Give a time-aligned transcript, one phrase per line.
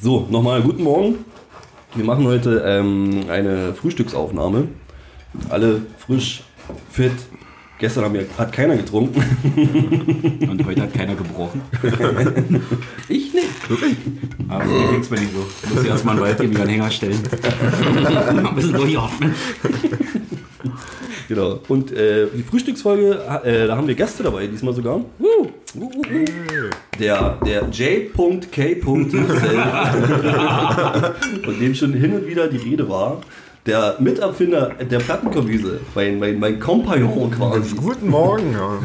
[0.00, 1.24] So, nochmal guten Morgen.
[1.96, 4.68] Wir machen heute ähm, eine Frühstücksaufnahme.
[5.48, 6.44] Alle frisch,
[6.88, 7.10] fit.
[7.80, 9.20] Gestern haben wir, hat keiner getrunken.
[10.48, 11.62] Und heute hat keiner gebrochen.
[13.08, 13.48] Ich nicht.
[14.48, 15.44] Aber mir ging's mir nicht so.
[15.64, 17.18] Ich muss erstmal einen Wald gehen, wieder einen Hänger stellen.
[18.28, 19.34] Ein bisschen durchatmen.
[21.26, 21.58] Genau.
[21.66, 24.98] Und äh, die Frühstücksfolge, äh, da haben wir Gäste dabei, diesmal sogar.
[25.18, 25.48] Uh.
[26.98, 28.80] Der, der J.K.
[28.82, 29.10] von
[31.60, 33.20] dem schon hin und wieder die Rede war.
[33.66, 37.74] Der Mitabfinder der Plattenkombüse, mein, mein, mein Kompagnon quasi.
[37.76, 38.52] Guten Morgen.
[38.52, 38.78] Ja.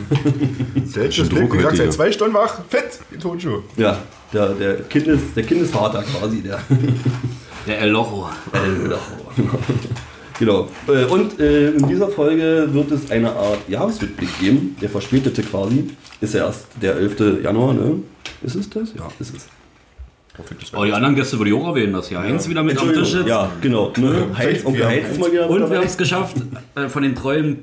[0.85, 2.59] Seltenes Druck wie gesagt, seit zwei Stunden wach.
[2.67, 3.63] Fett, die Tonschuhe.
[3.77, 3.99] Ja,
[4.33, 6.59] der, der, Kindes, der Kindesvater quasi, der.
[7.65, 8.29] Der El Locho.
[10.39, 10.67] Genau.
[10.87, 15.89] Äh, Und äh, in dieser Folge wird es eine Art Jahresrückblick geben, der verspätete quasi.
[16.21, 17.43] Ist ja erst der 11.
[17.43, 17.99] Januar, ne?
[18.41, 18.93] Ist es das?
[18.97, 19.47] Ja, ist es.
[20.75, 23.11] Oh, die anderen Gäste würde ich auch erwähnen, dass hier Heinz wieder mit am Tisch
[23.11, 23.27] sitzt.
[23.27, 23.93] Ja, genau.
[23.97, 24.25] Ne?
[24.35, 26.37] Heinz, Onkel Heinz ist mal wieder mit Und wir haben es geschafft,
[26.73, 27.61] äh, von den treuen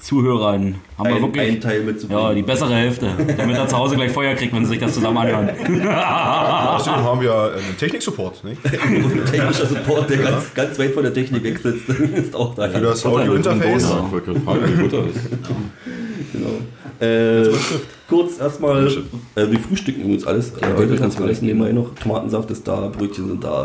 [0.00, 2.22] Pärchen-Zuhörern haben wir ein, wirklich ein Teil mitzubringen.
[2.22, 4.94] ja, die bessere Hälfte, damit er zu Hause gleich Feuer kriegt, wenn sie sich das
[4.94, 5.50] zusammen anhören.
[5.88, 8.42] Außerdem haben wir einen Techniksupport.
[8.44, 8.56] Ne?
[9.04, 12.68] Und technischer Support, der ganz, ganz weit von der Technik weg sitzt, ist auch da.
[12.68, 13.90] Für das Audio-Interface.
[13.90, 14.10] Ja.
[16.32, 16.50] Genau.
[17.00, 17.48] Äh,
[18.08, 18.86] kurz erstmal,
[19.34, 20.52] äh, wir frühstücken übrigens alles.
[20.54, 21.94] Äh, heute kannst du alles nebenbei noch.
[21.94, 23.64] Tomatensaft ist da, Brötchen sind da.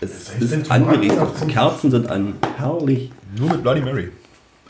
[0.00, 1.14] Es ist angeregt.
[1.48, 2.34] Kerzen sind an.
[2.56, 3.10] Herrlich.
[3.38, 4.10] Nur mit Bloody Mary.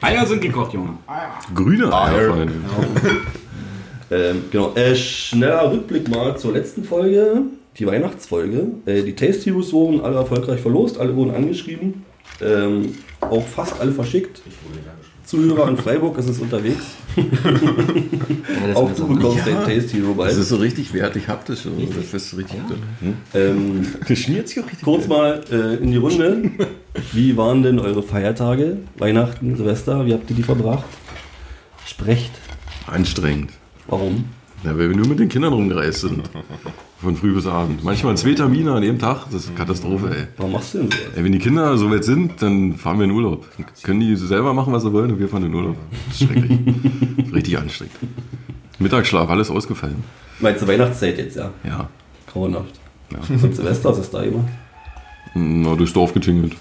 [0.03, 0.99] Eier sind gekocht, Junge.
[1.55, 2.33] Grüne Eier, ja.
[2.33, 2.55] Freunde.
[4.13, 4.75] Ähm, genau.
[4.75, 7.45] Äh, schneller Rückblick mal zur letzten Folge,
[7.79, 8.67] die Weihnachtsfolge.
[8.85, 12.05] Äh, die Taste Heroes wurden alle erfolgreich verlost, alle wurden angeschrieben.
[12.43, 14.43] Ähm, auch fast alle verschickt.
[15.25, 16.83] Zuhörer in Freiburg ist es unterwegs.
[18.75, 21.61] Auch du bekommst dein Taste Hero Das ist so richtig wertig haptisch.
[21.61, 21.71] So.
[21.71, 22.77] Das ist so richtig gut.
[23.01, 23.15] Hm?
[23.35, 24.83] Ähm, Das schmiert sich auch richtig.
[24.83, 26.51] kurz mal äh, in die Runde.
[27.13, 28.79] Wie waren denn eure Feiertage?
[28.99, 30.85] Weihnachten, Silvester, wie habt ihr die verbracht?
[31.87, 32.33] Sprecht.
[32.87, 33.51] Anstrengend.
[33.87, 34.25] Warum?
[34.65, 36.23] Ja, weil wir nur mit den Kindern rumgereist sind.
[37.01, 37.83] Von früh bis abend.
[37.83, 39.25] Manchmal zwei Termine an dem Tag.
[39.33, 40.27] Das ist Katastrophe, ey.
[40.37, 40.97] Warum machst du denn so?
[41.17, 41.25] ey.
[41.25, 43.47] Wenn die Kinder so weit sind, dann fahren wir in Urlaub.
[43.57, 45.77] Dann können die selber machen, was sie wollen und wir fahren in Urlaub.
[46.09, 46.59] Das ist schrecklich.
[47.17, 47.95] Das ist richtig anstrengend.
[48.79, 50.05] Mittagsschlaf, alles ausgefallen.
[50.39, 51.51] Meinst du Weihnachtszeit jetzt, ja?
[51.65, 51.89] Ja.
[52.33, 52.79] Grauenhaft.
[53.11, 53.19] ja.
[53.43, 54.45] Und Silvester, was ist da immer?
[55.35, 56.55] Na, durchs Dorf getingelt.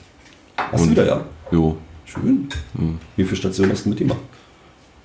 [0.58, 1.26] Hast du wieder, ja?
[1.52, 1.78] Jo.
[2.06, 2.48] Schön.
[3.16, 4.20] Wie viele Stationen hast du mitgemacht?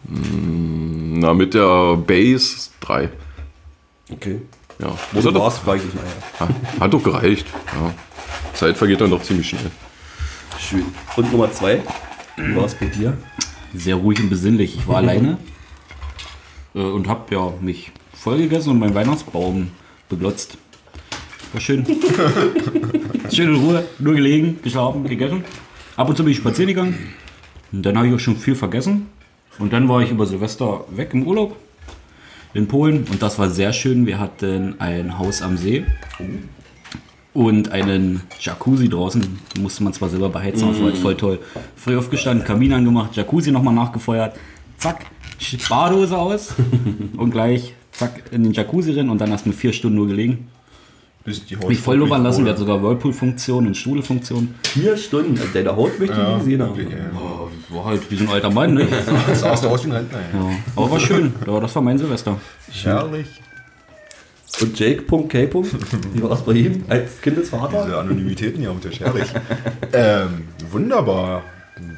[0.09, 3.09] Na, mit der Base 3.
[4.13, 4.41] Okay.
[4.79, 4.89] Ja.
[4.89, 6.41] Wo Das du hat, doch, warst, frage ich dich nachher.
[6.75, 7.47] hat, hat doch gereicht.
[7.75, 7.93] Ja.
[8.53, 9.71] Zeit vergeht dann doch ziemlich schnell.
[10.59, 10.85] Schön.
[11.17, 11.83] Und Nummer zwei?
[12.37, 13.17] Wie war es bei dir?
[13.75, 14.77] Sehr ruhig und besinnlich.
[14.77, 15.39] Ich war alleine
[16.75, 19.71] äh, und habe ja, mich voll gegessen und meinen Weihnachtsbaum
[20.09, 20.57] beglotzt.
[21.53, 21.87] War schön.
[23.33, 25.45] Schöne Ruhe, nur gelegen, geschlafen, gegessen.
[25.97, 27.15] Ab und zu bin ich spazieren gegangen.
[27.73, 29.09] Und dann habe ich auch schon viel vergessen.
[29.59, 31.57] Und dann war ich über Silvester weg im Urlaub
[32.55, 34.07] in Polen und das war sehr schön.
[34.07, 35.85] Wir hatten ein Haus am See
[37.35, 39.23] und einen Jacuzzi draußen.
[39.61, 41.39] Musste man zwar selber beheizen, aber es war halt voll toll.
[41.77, 44.37] Früh aufgestanden, Kamin angemacht, Jacuzzi nochmal nachgefeuert,
[44.79, 45.07] zack,
[45.39, 46.55] Spardose aus
[47.17, 50.49] und gleich zack in den Jacuzzi rein und dann erst mit vier Stunden nur gelegen.
[51.27, 54.55] Bis die Haut Mich voll lubbern lassen, der hat sogar Whirlpool-Funktion und Strudelfunktion.
[54.63, 55.37] Vier Stunden.
[55.37, 56.77] Also Deine Haut möchte ich Ja, nicht sehen haben.
[56.77, 57.77] wirklich, ja.
[57.77, 58.87] War halt wie so ein alter Mann, ne?
[59.27, 60.19] Das du aus wie ein Rentner.
[60.33, 60.39] Ja.
[60.41, 60.57] Ja.
[60.77, 61.33] Aber war schön.
[61.45, 62.39] Ja, das war mein Silvester.
[62.71, 63.27] Herrlich.
[64.61, 65.51] Und Jake.K.
[66.13, 67.85] Wie war es bei ihm als Kindesvater?
[67.85, 69.27] Diese Anonymitäten hier am Tisch, herrlich.
[69.93, 71.43] ähm, wunderbar.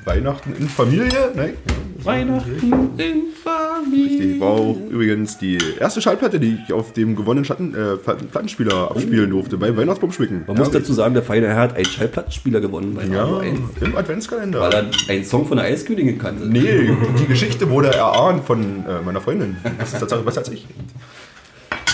[0.04, 1.30] Weihnachten in Familie.
[1.36, 1.54] Ne?
[2.02, 4.18] Weihnachten in Familie.
[4.34, 8.90] Die war auch übrigens die erste Schallplatte, die ich auf dem gewonnenen Schatten, äh, Plattenspieler
[8.90, 10.42] abspielen durfte, bei Weihnachtsbaum schmücken.
[10.46, 13.58] Man muss dazu sagen, der feine Herr hat einen Schallplattenspieler gewonnen bei Ja, Radio 1,
[13.80, 14.60] im Adventskalender.
[14.60, 16.46] weil er einen Song von der Eiskönigin kannte.
[16.46, 16.90] Nee,
[17.20, 19.56] die Geschichte wurde erahnt von äh, meiner Freundin.
[19.78, 20.66] Das ist tatsächlich besser als ich.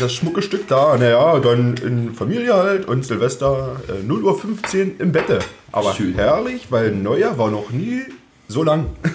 [0.00, 4.96] Das schmucke Stück da, naja, dann in Familie halt und Silvester äh, 0 Uhr 15
[4.98, 5.38] im Bette.
[5.70, 6.14] Aber Schön.
[6.14, 8.02] herrlich, weil Neujahr war noch nie
[8.48, 8.86] so lang.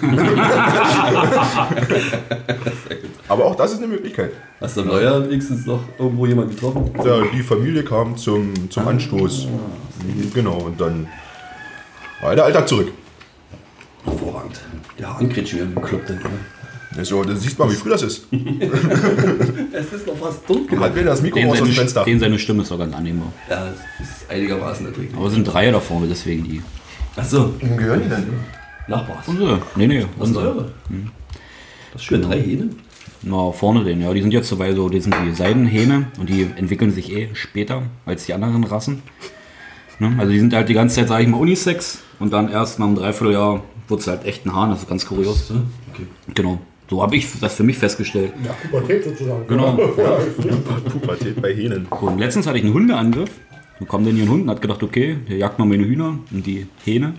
[3.28, 4.32] Aber auch das ist eine Möglichkeit.
[4.60, 6.90] Hast du im Neujahr wenigstens noch irgendwo jemanden getroffen?
[7.04, 9.48] Ja, die Familie kam zum, zum Anstoß.
[10.34, 11.06] Genau, und dann
[12.20, 12.90] war der Alltag zurück.
[14.04, 14.60] Hervorragend.
[15.32, 16.08] Kriegt schon wieder im Club.
[16.08, 16.20] Ne?
[17.02, 18.26] So, da siehst mal, wie früh das ist.
[19.72, 20.78] Es ist noch fast dunkel.
[20.80, 22.04] Halt wieder das Mikro aus dem seine, Fenster.
[22.04, 23.32] den seine Stimme ist sogar ganz annehmbar.
[23.48, 23.68] Ja,
[24.00, 25.14] es ist einigermaßen erträglich.
[25.16, 26.62] Aber es sind drei da vorne, deswegen die.
[27.16, 28.24] Achso, Wem gehören die denn?
[28.88, 29.28] Nachbars.
[29.28, 29.62] Unsere.
[29.76, 30.46] Nee, nee, Das ist unsere.
[30.48, 30.72] eure.
[31.92, 32.70] Das ist schön, drei Hähne.
[33.22, 34.12] Na, vorne den, ja.
[34.12, 37.82] Die sind jetzt soweit so, die sind die Seidenhähne und die entwickeln sich eh später
[38.06, 39.02] als die anderen Rassen.
[40.00, 40.14] Ne?
[40.18, 42.86] Also die sind halt die ganze Zeit, sage ich mal, Unisex und dann erst nach
[42.86, 45.52] einem Dreivierteljahr wird es halt echt ein Hahn, das ist ganz kurios.
[46.34, 46.60] Genau.
[46.90, 48.32] So habe ich das für mich festgestellt.
[48.44, 49.46] Ja, Pubertät sozusagen.
[49.46, 49.72] Genau.
[50.92, 51.86] Pubertät bei Hähnen.
[51.86, 53.30] Und letztens hatte ich einen Hundeangriff.
[53.78, 56.18] Dann kam denn hier ein Hund und hat gedacht, okay, der jagt mal meine Hühner
[56.32, 57.14] und die Hähne.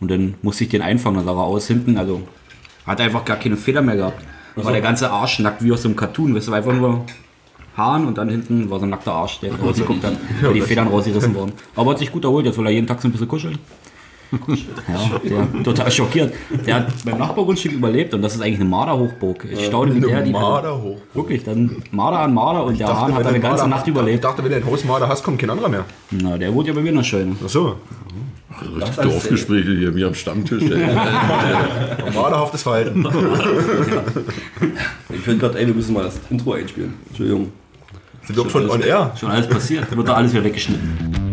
[0.00, 2.22] Und dann musste ich den einfangen, dann sah er aus hinten, also
[2.86, 4.24] hat einfach gar keine Feder mehr gehabt.
[4.54, 7.04] War der ganze Arsch nackt wie aus einem Cartoon, weißt du, war einfach nur
[7.76, 10.88] Hahn und dann hinten war so ein nackter Arsch, der rausgeguckt hat, weil die Federn
[10.88, 11.52] rausgerissen wurden.
[11.76, 13.58] Aber hat sich gut erholt, jetzt will er jeden Tag so ein bisschen kuscheln.
[14.30, 15.18] Ja,
[15.54, 16.34] der total schockiert.
[16.66, 19.46] Der hat beim Nachbargrundstück überlebt und das ist eigentlich eine Marderhochburg.
[19.50, 20.30] Ich staune, wie der die.
[20.32, 20.98] Marder hoch.
[21.14, 24.24] Wirklich, dann Marder an Marder und der Hahn hat eine ganze Marder- Nacht Ich überlebt.
[24.24, 25.84] dachte, wenn du ein Haus Marder hast, kommt kein anderer mehr.
[26.10, 27.36] Na, der wohnt ja bei mir in der Scheune.
[27.44, 27.76] Ach so.
[28.76, 30.64] Richtig Dorfgespräche hier, wie am Stammtisch.
[32.14, 33.06] Marderhaftes Verhalten.
[35.10, 36.94] Ich finde gerade, ey, wir müssen mal das Intro einspielen.
[37.08, 37.50] Entschuldigung.
[38.26, 39.10] Sind wir schon on air?
[39.18, 39.94] Schon alles passiert.
[39.96, 41.27] Wird da alles wieder weggeschnitten.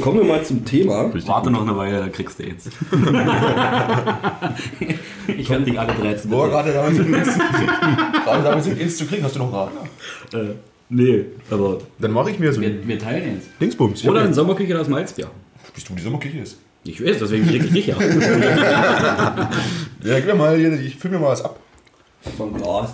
[0.00, 1.12] Kommen wir mal zum Thema.
[1.26, 2.70] Warte noch eine Weile, da kriegst du jetzt.
[5.36, 6.30] ich kann dich alle 13.
[6.30, 9.22] Boah, gerade damit sind gerade damit sind ins zu kriegen.
[9.24, 9.84] Hast du noch Radler?
[10.32, 10.54] Äh,
[10.88, 13.48] nee, aber Dann mache ich mir so ein wir, wir teilen jetzt.
[13.60, 14.02] Dingsbums.
[14.04, 15.30] Hab Oder mir- in Sommerküche das Malzbier.
[15.74, 16.58] Bist du die Sommerküche ist?
[16.84, 17.96] Ich weiß, deswegen schicke ich dich ja.
[20.02, 21.60] Ja, gib mir mal hier, ich füll mir mal was ab.
[22.38, 22.90] So ein Glas.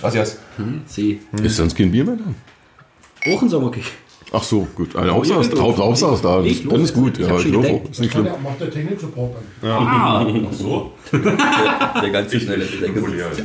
[0.00, 0.38] Gracias.
[0.86, 1.20] Sie.
[1.42, 3.30] Ist sonst kein Bier mehr da?
[3.32, 3.90] Auch in Sommerküche.
[4.30, 4.94] Ach so, gut.
[4.94, 5.78] Also, Hauptsache, Haupt, drauf.
[5.78, 6.42] Hauptsache da.
[6.42, 7.18] Ich Dann ist gut.
[7.18, 7.90] Ich Ja, ich gedenkt.
[7.90, 8.34] Ist nicht Kann schlimm.
[8.34, 9.70] der, macht der Technik-Support dann.
[9.70, 10.92] Ah, So?
[11.12, 13.42] Der ganze schnelle Decke sitzt.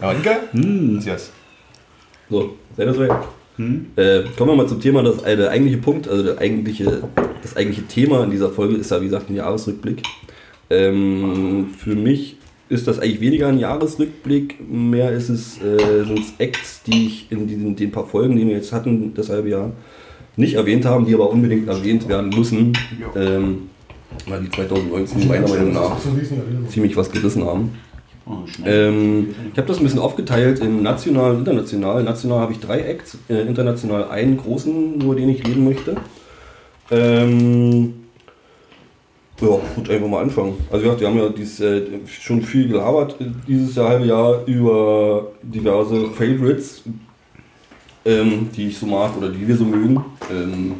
[0.00, 0.30] Ja, Inke?
[0.94, 1.32] Gracias.
[2.30, 3.10] So, seid ihr soweit?
[3.96, 5.02] Äh, kommen wir mal zum Thema.
[5.02, 7.02] Das äh, der eigentliche Punkt, also der eigentliche,
[7.42, 10.02] das eigentliche Thema in dieser Folge ist ja, wie gesagt, ein Jahresrückblick.
[10.70, 12.36] Ähm, für mich
[12.70, 17.26] ist das eigentlich weniger ein Jahresrückblick, mehr ist es, äh, sind es Acts, die ich
[17.30, 19.72] in diesen, den paar Folgen, die wir jetzt hatten, das halbe Jahr,
[20.36, 22.72] nicht erwähnt haben, die aber unbedingt erwähnt werden müssen,
[23.16, 23.70] ähm,
[24.26, 25.96] weil die 2019 meiner Meinung nach
[26.68, 27.72] ziemlich was gerissen haben.
[28.64, 32.04] Ähm, ich habe das ein bisschen aufgeteilt in national und international.
[32.04, 35.96] National habe ich drei Acts, äh, international einen großen, nur den ich reden möchte.
[36.92, 37.94] Ähm,
[39.40, 40.54] ja, gut, einfach mal anfangen.
[40.70, 45.32] Also wir haben ja dies, äh, schon viel gelabert äh, dieses Jahr, halbe Jahr über
[45.42, 46.82] diverse Favorites,
[48.04, 50.04] ähm, die ich so mag oder die wir so mögen.
[50.30, 50.74] Ähm,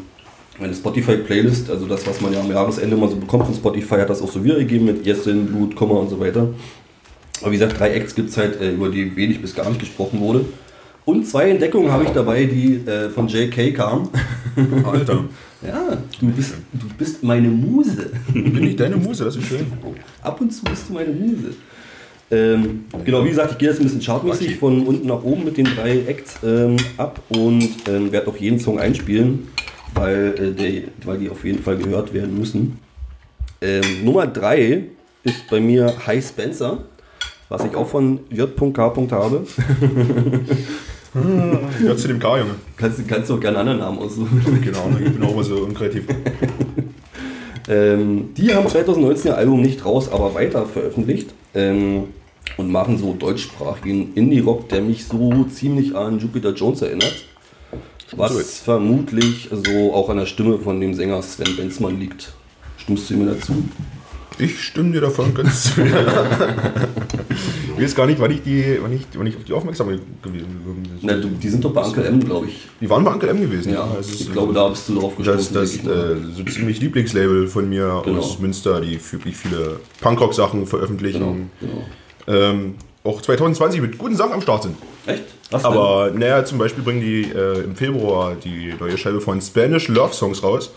[0.59, 4.11] meine Spotify-Playlist, also das, was man ja am Jahresende mal so bekommt von Spotify, hat
[4.11, 6.49] das auch so wiedergegeben mit Yesin, Blut, Komma und so weiter.
[7.41, 9.81] Aber wie gesagt, drei Acts gibt es halt, äh, über die wenig bis gar nicht
[9.81, 10.45] gesprochen wurde.
[11.05, 14.09] Und zwei Entdeckungen habe ich dabei, die äh, von JK kamen.
[14.85, 15.25] Alter.
[15.63, 18.11] Ja, du bist, du bist meine Muse.
[18.33, 19.67] Bin ich deine Muse, das ist schön.
[20.23, 21.55] Ab und zu bist du meine Muse.
[22.31, 25.57] Ähm, genau, wie gesagt, ich gehe jetzt ein bisschen chartmäßig von unten nach oben mit
[25.59, 29.49] den drei Acts ähm, ab und ähm, werde auch jeden Song einspielen,
[29.95, 32.79] weil, äh, der, weil die auf jeden Fall gehört werden müssen.
[33.61, 34.85] Ähm, Nummer 3
[35.25, 36.85] ist bei mir High Spencer,
[37.49, 39.11] was ich auch von J.K.
[39.11, 39.47] habe.
[41.85, 42.55] Ja, zu dem K, Junge.
[42.77, 44.61] Kannst, kannst du auch gerne einen anderen Namen aussuchen.
[44.63, 46.05] Genau, ich bin auch immer so unkreativ.
[47.69, 52.09] Ähm, die haben 2019 ihr Album nicht raus, aber weiter veröffentlicht ähm,
[52.57, 57.15] und machen so deutschsprachigen Indie-Rock, der mich so ziemlich an Jupiter Jones erinnert.
[58.17, 58.65] Was jetzt.
[58.65, 62.33] vermutlich so auch an der Stimme von dem Sänger Sven Benzmann liegt.
[62.77, 63.63] Stimmst du mir dazu?
[64.39, 65.83] Ich stimme dir davon ganz zu.
[67.81, 70.05] Ich weiß gar nicht, wann ich, die, wann ich, wann ich auf die aufmerksam gewesen
[70.23, 70.89] bin.
[71.03, 72.69] Na, du, die sind doch bei Uncle M, glaube ich.
[72.81, 73.73] Die waren bei Uncle M gewesen.
[73.73, 75.41] Ja, ist, ich glaube, da bist du drauf Das gestoßen.
[75.41, 75.93] ist das ich mal.
[76.13, 78.19] äh, so ziemlich Lieblingslabel von mir Genau.
[78.21, 81.51] aus Münster, die wirklich viele Punkrock-Sachen veröffentlichen.
[81.61, 81.77] genau,
[82.27, 82.41] genau.
[82.43, 84.77] Ähm, auch 2020 mit guten Sachen am Start sind.
[85.07, 85.25] Echt?
[85.51, 89.89] Was Aber naja, zum Beispiel bringen die äh, im Februar die neue Scheibe von Spanish
[89.89, 90.71] Love Songs raus.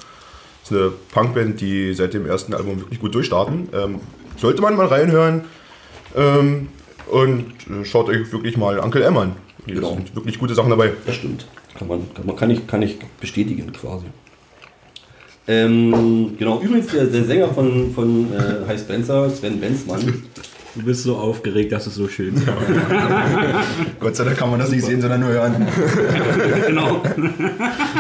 [0.64, 3.68] Das ist eine Punkband, die seit dem ersten Album wirklich gut durchstarten.
[3.74, 4.00] Ähm,
[4.38, 5.42] sollte man mal reinhören.
[6.16, 6.70] Ähm,
[7.12, 9.36] und äh, schaut euch wirklich mal Uncle M an.
[9.68, 9.94] Da Genau.
[9.96, 10.92] sind wirklich gute Sachen dabei.
[11.06, 11.46] Das stimmt.
[11.78, 14.06] Kann, man, kann, man, kann, ich, kann ich bestätigen quasi.
[15.48, 20.24] Ähm, genau, übrigens der, der Sänger von, von äh, High Spencer, Sven Benzmann,
[20.76, 22.34] Du bist so aufgeregt, das ist so schön.
[24.00, 25.68] Gott sei Dank kann man das nicht sehen, sondern nur hören.
[26.68, 27.04] genau.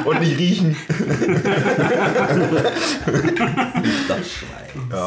[0.06, 0.76] Und nicht riechen.
[4.08, 4.18] Das.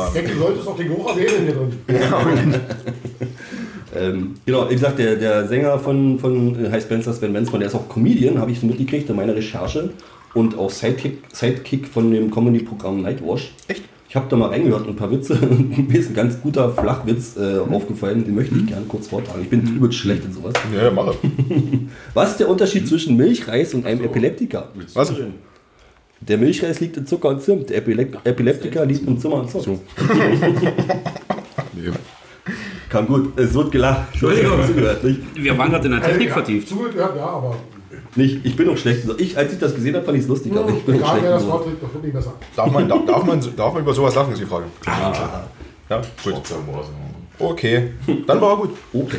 [0.07, 2.61] Ich denke, du solltest auch den Geruch erwähnen hier drin.
[3.99, 7.75] Ähm, genau, wie gesagt, der, der Sänger von, von High Spencer, Sven Wenzmann, der ist
[7.75, 9.91] auch Comedian, habe ich so mitgekriegt in meiner Recherche.
[10.35, 13.53] Und auch Sidekick, Sidekick von dem Comedy-Programm Nightwash.
[13.69, 13.85] Echt?
[14.09, 15.35] Ich habe da mal reingehört und ein paar Witze.
[15.89, 19.43] Mir ist ein ganz guter Flachwitz äh, aufgefallen, den möchte ich gerne kurz vortragen.
[19.43, 20.55] Ich bin übelst schlecht in sowas.
[20.75, 21.15] Ja, ja, mach.
[22.15, 24.69] Was ist der Unterschied zwischen Milchreis und einem Epileptiker?
[24.95, 25.13] Was?
[26.21, 29.79] Der Milchreis liegt in Zucker und Zimt, der Epilep Epileptiker liegt im Zimmer und Zucker.
[31.77, 31.91] Nee.
[32.89, 34.09] Kam gut, es wird gelacht.
[34.13, 34.65] Entschuldigung.
[34.67, 35.21] Zugehört, nicht?
[35.35, 36.69] Wir waren gerade in der Technik vertieft.
[36.69, 37.57] Zugehört, ja, aber
[38.15, 38.45] nicht?
[38.45, 39.05] Ich bin auch schlecht.
[39.07, 41.09] so- Ich, als ich das gesehen habe, fand ich es lustig, aber ich bin egal
[41.11, 41.23] schlecht.
[41.25, 42.33] wer in das so- Wort trägt, das wird nicht besser.
[42.55, 44.67] Darf man, darf, darf, man, darf man über sowas lachen, ist die Frage.
[45.89, 46.43] Ja, gut.
[47.39, 47.91] Okay,
[48.27, 48.71] dann war er gut.
[48.95, 49.19] Okay.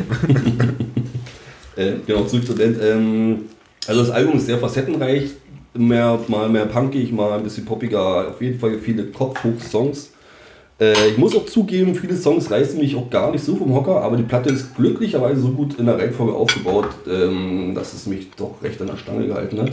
[1.75, 2.77] äh, genau, zurück zur Band.
[2.81, 3.41] Ähm,
[3.87, 5.31] also das Album ist sehr facettenreich,
[5.75, 10.13] mehr, mal mehr punkig, mal ein bisschen poppiger, auf jeden Fall viele Kopfhoch-Songs.
[10.79, 14.01] Äh, ich muss auch zugeben, viele Songs reißen mich auch gar nicht so vom Hocker,
[14.01, 18.29] aber die Platte ist glücklicherweise so gut in der Reihenfolge aufgebaut, ähm, dass es mich
[18.37, 19.71] doch recht an der Stange gehalten hat.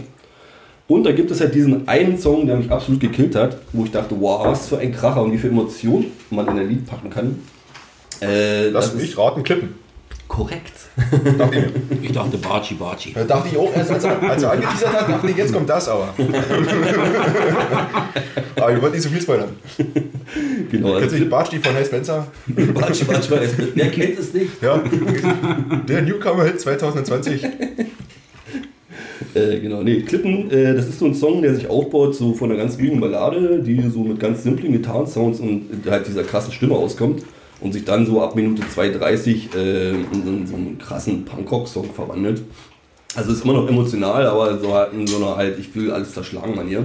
[0.87, 3.91] Und da gibt es halt diesen einen Song, der mich absolut gekillt hat, wo ich
[3.91, 7.09] dachte, wow, was für ein Kracher und wie viel Emotion man in ein Lied packen
[7.09, 7.39] kann.
[8.21, 9.84] Äh, Lass das mich raten, klippen.
[10.29, 10.73] Korrekt.
[11.39, 13.13] Dachte ich dachte Baci Baci.
[13.13, 15.69] Da dachte ich auch erst, als er, als er angeteasert hat, dachte ich, jetzt kommt
[15.69, 16.15] das aber.
[18.57, 19.51] aber ich wollte nicht so viel spoilern.
[20.71, 22.27] Genau, Kennst du also nicht Bartsch, die von Hey Spencer?
[22.47, 23.51] Batsch, Batsch, Batsch.
[23.75, 24.63] Wer kennt es nicht?
[24.63, 24.83] Ja.
[25.89, 27.45] Der Newcomer-Hit 2020.
[29.35, 32.51] Äh, genau, nee, Klippen, äh, das ist so ein Song, der sich aufbaut, so von
[32.51, 36.77] einer ganz ruhigen Ballade, die so mit ganz simplen Gitarrensounds und halt dieser krassen Stimme
[36.77, 37.25] auskommt
[37.61, 42.43] und sich dann so ab Minute 2,30 äh, in so, einen krassen Punkrock-Song verwandelt.
[43.15, 46.13] Also ist immer noch emotional, aber so halt in so einer halt, ich will alles
[46.13, 46.85] zerschlagen Manier.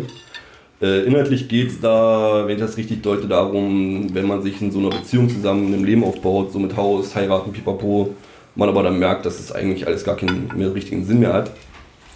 [0.81, 4.71] Äh, inhaltlich geht es da, wenn ich das richtig deute, darum, wenn man sich in
[4.71, 8.15] so einer Beziehung zusammen in einem Leben aufbaut, so mit Haus, heiraten, pipapo,
[8.55, 11.51] man aber dann merkt, dass es eigentlich alles gar keinen mehr richtigen Sinn mehr hat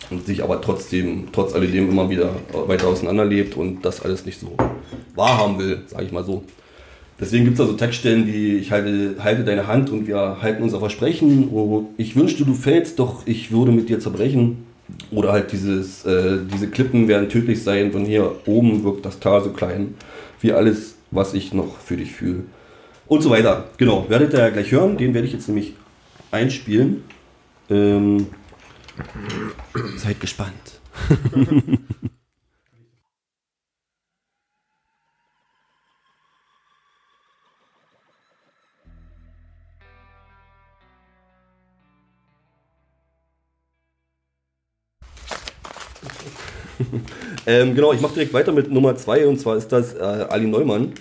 [0.09, 2.29] und sich aber trotzdem, trotz alledem immer wieder
[2.67, 4.55] weiter auseinanderlebt und das alles nicht so
[5.15, 6.43] wahrhaben will, sage ich mal so.
[7.19, 10.63] Deswegen gibt es da so Textstellen wie ich halte, halte deine Hand und wir halten
[10.63, 11.49] unser Versprechen.
[11.51, 14.65] Oh, ich wünschte, du fällst, doch ich würde mit dir zerbrechen.
[15.11, 19.43] Oder halt dieses, äh, diese Klippen werden tödlich sein, von hier oben wirkt das Tal
[19.43, 19.95] so klein,
[20.41, 22.43] wie alles, was ich noch für dich fühle.
[23.07, 23.65] Und so weiter.
[23.77, 24.97] Genau, werdet ihr ja gleich hören.
[24.97, 25.73] Den werde ich jetzt nämlich
[26.31, 27.03] einspielen.
[27.69, 28.27] Ähm,
[29.97, 30.51] seid gespannt.
[47.45, 50.47] Ähm, genau, ich mache direkt weiter mit Nummer 2 und zwar ist das äh, Ali
[50.47, 50.93] Neumann.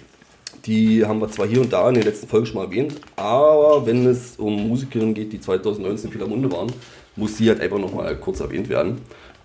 [0.66, 3.86] Die haben wir zwar hier und da in der letzten Folge schon mal erwähnt, aber
[3.86, 6.72] wenn es um Musikerinnen geht, die 2019 viel am Munde waren,
[7.14, 8.98] muss sie halt einfach nochmal kurz erwähnt werden.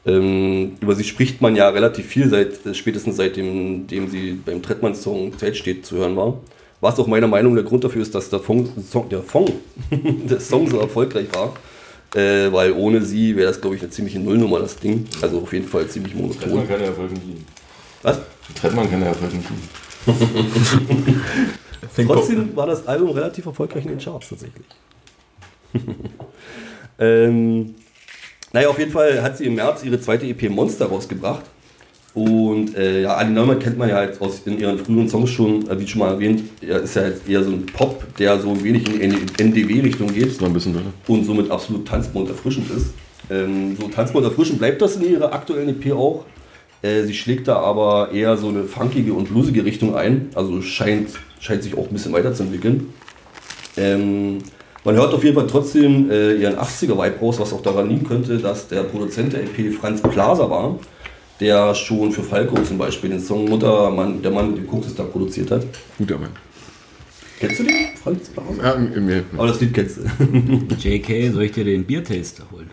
[0.07, 4.61] Ähm, über sie spricht man ja relativ viel, seit, äh, spätestens seitdem dem sie beim
[4.61, 6.39] Trettmann-Song Zeit steht zu hören war.
[6.79, 8.69] Was auch meiner Meinung nach der Grund dafür ist, dass der, Fong,
[9.09, 9.51] der, Fong,
[9.91, 11.53] der Song so erfolgreich war.
[12.17, 15.05] Äh, weil ohne sie wäre das, glaube ich, eine ziemliche Nullnummer, das Ding.
[15.21, 16.39] Also auf jeden Fall ziemlich monoton.
[16.39, 17.45] Trettmann kann er veröffentlichen.
[18.01, 18.19] Was?
[18.59, 19.69] Trettmann kann er veröffentlichen.
[22.07, 24.65] Trotzdem war das Album relativ erfolgreich in den Charts tatsächlich.
[26.99, 27.75] ähm,
[28.51, 31.43] naja, auf jeden Fall hat sie im März ihre zweite EP Monster rausgebracht.
[32.17, 35.69] Und äh, ja, Ali Neumann kennt man ja halt aus in ihren früheren Songs schon,
[35.69, 38.49] äh, wie schon mal erwähnt, er ist ja jetzt eher so ein Pop, der so
[38.49, 40.87] ein wenig in die NDW-Richtung geht war ein bisschen doller.
[41.07, 42.87] und somit absolut tanzbar und erfrischend ist.
[43.29, 46.25] Ähm, so tanzbar und erfrischend bleibt das in ihrer aktuellen EP auch.
[46.81, 51.09] Äh, sie schlägt da aber eher so eine funkige und bluesige Richtung ein, also scheint,
[51.39, 52.93] scheint sich auch ein bisschen weiterzuentwickeln.
[53.77, 54.39] Ähm,
[54.83, 58.39] man hört auf jeden Fall trotzdem äh, ihren 80er-Vibe raus, was auch daran liegen könnte,
[58.39, 60.79] dass der Produzent der EP Franz Plaza war,
[61.39, 64.93] der schon für Falco zum Beispiel den Song Mutter, Mann, der Mann mit dem Koks
[64.95, 65.65] da produziert hat.
[65.97, 66.31] Guter Mann.
[67.39, 67.73] Kennst du den?
[68.01, 68.49] Franz Plaza?
[68.63, 70.01] Ja, im- Aber das Lied kennst du.
[70.89, 72.69] JK, soll ich dir den Biertaster holen?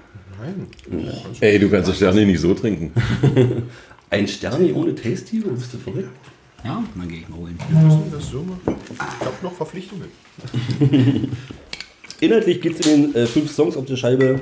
[1.41, 2.93] Ey, du kannst das Sterne nicht so trinken.
[4.11, 5.41] Ein Sterni ohne Tasty?
[5.41, 6.11] Bist du verrückt?
[6.65, 7.59] Ja, dann gehe ich mal holen.
[7.71, 8.77] Müssen das so machen?
[8.91, 10.07] Ich habe noch Verpflichtungen.
[12.21, 14.41] Inhaltlich geht es in den äh, fünf Songs auf der Scheibe.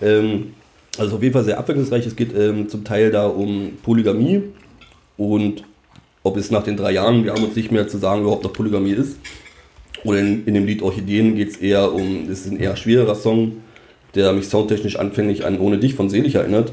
[0.00, 0.54] Ähm,
[0.98, 2.06] also auf jeden Fall sehr abwechslungsreich.
[2.06, 4.42] Es geht ähm, zum Teil da um Polygamie
[5.16, 5.64] und
[6.22, 8.52] ob es nach den drei Jahren, wir haben uns nicht mehr zu sagen, überhaupt noch
[8.52, 9.16] Polygamie ist.
[10.04, 13.14] Oder in, in dem Lied Orchideen geht es eher um, es ist ein eher schwererer
[13.14, 13.58] Song,
[14.14, 16.72] der mich soundtechnisch anfänglich an Ohne dich von Selig erinnert.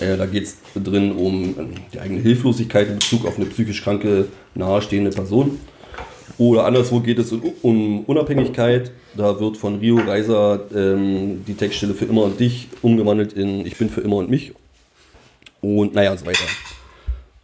[0.00, 3.82] Äh, da geht es drin um ähm, die eigene Hilflosigkeit in Bezug auf eine psychisch
[3.82, 5.58] kranke, nahestehende Person.
[6.38, 8.90] Oder anderswo geht es um, Unabhängigkeit.
[9.16, 13.76] Da wird von Rio Reiser ähm, die Textstelle für immer und dich umgewandelt in Ich
[13.76, 14.52] bin für immer und mich.
[15.60, 16.44] Und naja, und so weiter.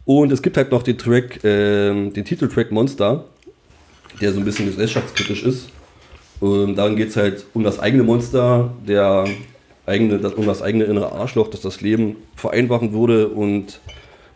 [0.05, 3.25] Und es gibt halt noch den Track, ähm, den Titeltrack Monster,
[4.19, 5.69] der so ein bisschen gesellschaftskritisch ist.
[6.39, 9.25] Und darin geht es halt um das eigene Monster, der
[9.85, 13.79] eigene, das, um das eigene innere Arschloch, das das Leben vereinfachen würde und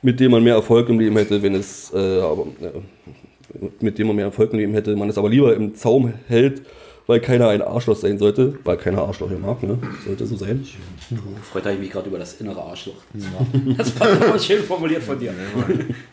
[0.02, 2.72] mit dem man mehr Erfolg im Leben hätte, wenn es, äh, aber, äh,
[3.82, 6.62] mit dem man mehr Erfolg im Leben hätte, man es aber lieber im Zaum hält,
[7.08, 9.78] weil keiner ein Arschloch sein sollte, weil keiner Arschloch mag, ne?
[10.06, 10.66] Sollte so sein.
[11.52, 12.96] Freut ich mich gerade über das innere Arschloch.
[13.78, 15.32] Das war, das war schön formuliert von dir.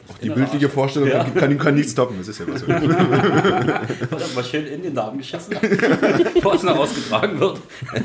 [0.08, 1.24] Auch die bildliche Vorstellung Ja.
[1.24, 2.16] kann, kann, kann nicht stoppen.
[2.18, 2.62] Das ist ja was.
[2.68, 5.56] Hat er mal schön in den Darm geschissen,
[6.34, 7.58] bevor es noch ausgetragen wird.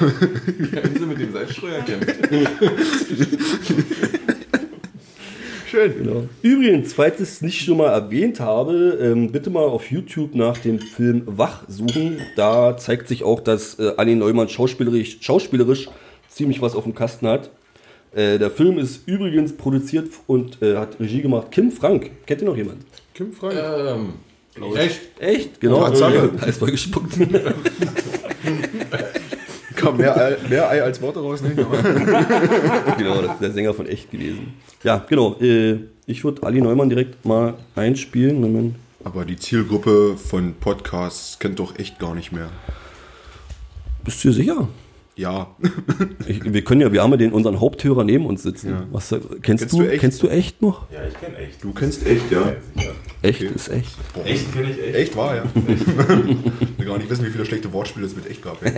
[0.00, 2.14] Wie sie mit dem Salzstreuer kämpft.
[5.70, 5.94] Schön.
[5.98, 6.24] Genau.
[6.42, 10.56] Übrigens, falls ich es nicht schon mal erwähnt habe, ähm, bitte mal auf YouTube nach
[10.56, 12.20] dem Film Wach suchen.
[12.36, 15.88] Da zeigt sich auch, dass äh, Anni Neumann schauspielerisch, schauspielerisch
[16.28, 17.50] ziemlich was auf dem Kasten hat.
[18.14, 22.10] Äh, der Film ist übrigens produziert und äh, hat Regie gemacht Kim Frank.
[22.26, 22.78] Kennt ihr noch jemand?
[23.12, 23.54] Kim Frank.
[23.54, 24.14] Ähm,
[24.74, 25.00] echt?
[25.18, 25.60] Echt?
[25.60, 25.82] Genau.
[25.82, 26.00] Alles
[26.58, 27.12] voll gespuckt.
[29.78, 31.40] Kam mehr, Ei- mehr Ei als Worte raus.
[31.42, 31.54] Ne?
[31.58, 31.82] Aber
[32.98, 34.54] genau, das ist der Sänger von Echt gewesen.
[34.82, 35.36] Ja, genau.
[35.40, 38.40] Äh, ich würde Ali Neumann direkt mal einspielen.
[38.40, 38.74] Moment.
[39.04, 42.48] Aber die Zielgruppe von Podcasts kennt doch echt gar nicht mehr.
[44.04, 44.68] Bist du dir sicher?
[45.18, 45.48] Ja.
[46.28, 48.70] Ich, wir können ja, wir haben ja den unseren Haupthörer neben uns sitzen.
[48.70, 48.86] Ja.
[48.92, 50.00] Was, kennst, Kennst du, du echt?
[50.00, 50.90] Kennst du echt noch?
[50.92, 51.64] Ja, ich kenne echt.
[51.64, 52.52] Du kennst echt, ja.
[53.22, 53.52] Echt Okay.
[53.54, 53.96] ist echt.
[54.24, 54.94] Echt kenne ich echt.
[54.94, 55.44] Echt war, ja.
[56.76, 58.62] Wir gar nicht wissen, wie viele schlechte Wortspiele es mit echt gab.
[58.64, 58.70] Ja.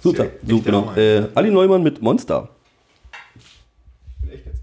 [0.00, 0.92] So, da, so Echt, genau.
[0.96, 2.48] ja, Äh, Ali Neumann mit Monster.
[4.30, 4.62] Echt jetzt?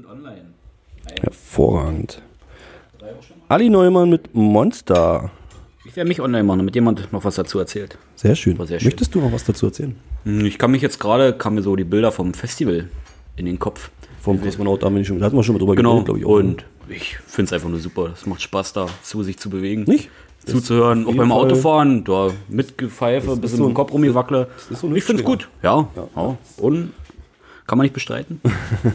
[0.00, 0.46] Sind online.
[1.22, 2.22] Hervorragend.
[3.48, 5.30] Ali Neumann mit Monster.
[5.84, 7.98] Ich werde mich online machen, damit jemand noch was dazu erzählt.
[8.14, 8.58] Sehr schön.
[8.58, 8.86] War sehr schön.
[8.88, 9.96] Möchtest du noch was dazu erzählen?
[10.24, 12.88] Hm, Ich kann mich jetzt gerade, kamen mir so die Bilder vom Festival
[13.36, 13.90] in den Kopf.
[14.20, 16.18] Vom Kosmonaut, da, haben wir nicht schon, da hatten wir schon mal drüber Genau, glaube
[16.20, 16.26] ich.
[16.26, 16.44] auch, ne?
[16.50, 18.10] und ich finde es einfach nur super.
[18.12, 19.84] Es macht Spaß, da zu sich zu bewegen.
[19.84, 20.10] Nicht?
[20.44, 24.48] Zuzuhören, auch beim Fall- Autofahren, da mitgepfeife, ein bisschen so mit ein- dem Kopf rumgewackle.
[24.70, 26.36] ist so ein Ich finde es gut, ja, ja.
[26.58, 26.92] Und
[27.70, 28.40] kann man nicht bestreiten.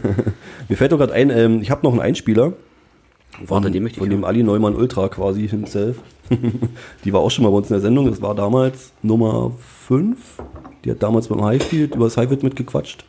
[0.68, 2.52] Mir fällt doch gerade ein, ähm, ich habe noch einen Einspieler.
[3.46, 4.22] Warte, den möchte ich Von dem.
[4.22, 5.96] Ali Neumann Ultra quasi himself.
[7.04, 8.10] Die war auch schon mal bei uns in der Sendung.
[8.10, 9.52] Das war damals Nummer
[9.88, 10.18] 5.
[10.84, 13.06] Die hat damals beim Highfield über das Highfield mitgequatscht.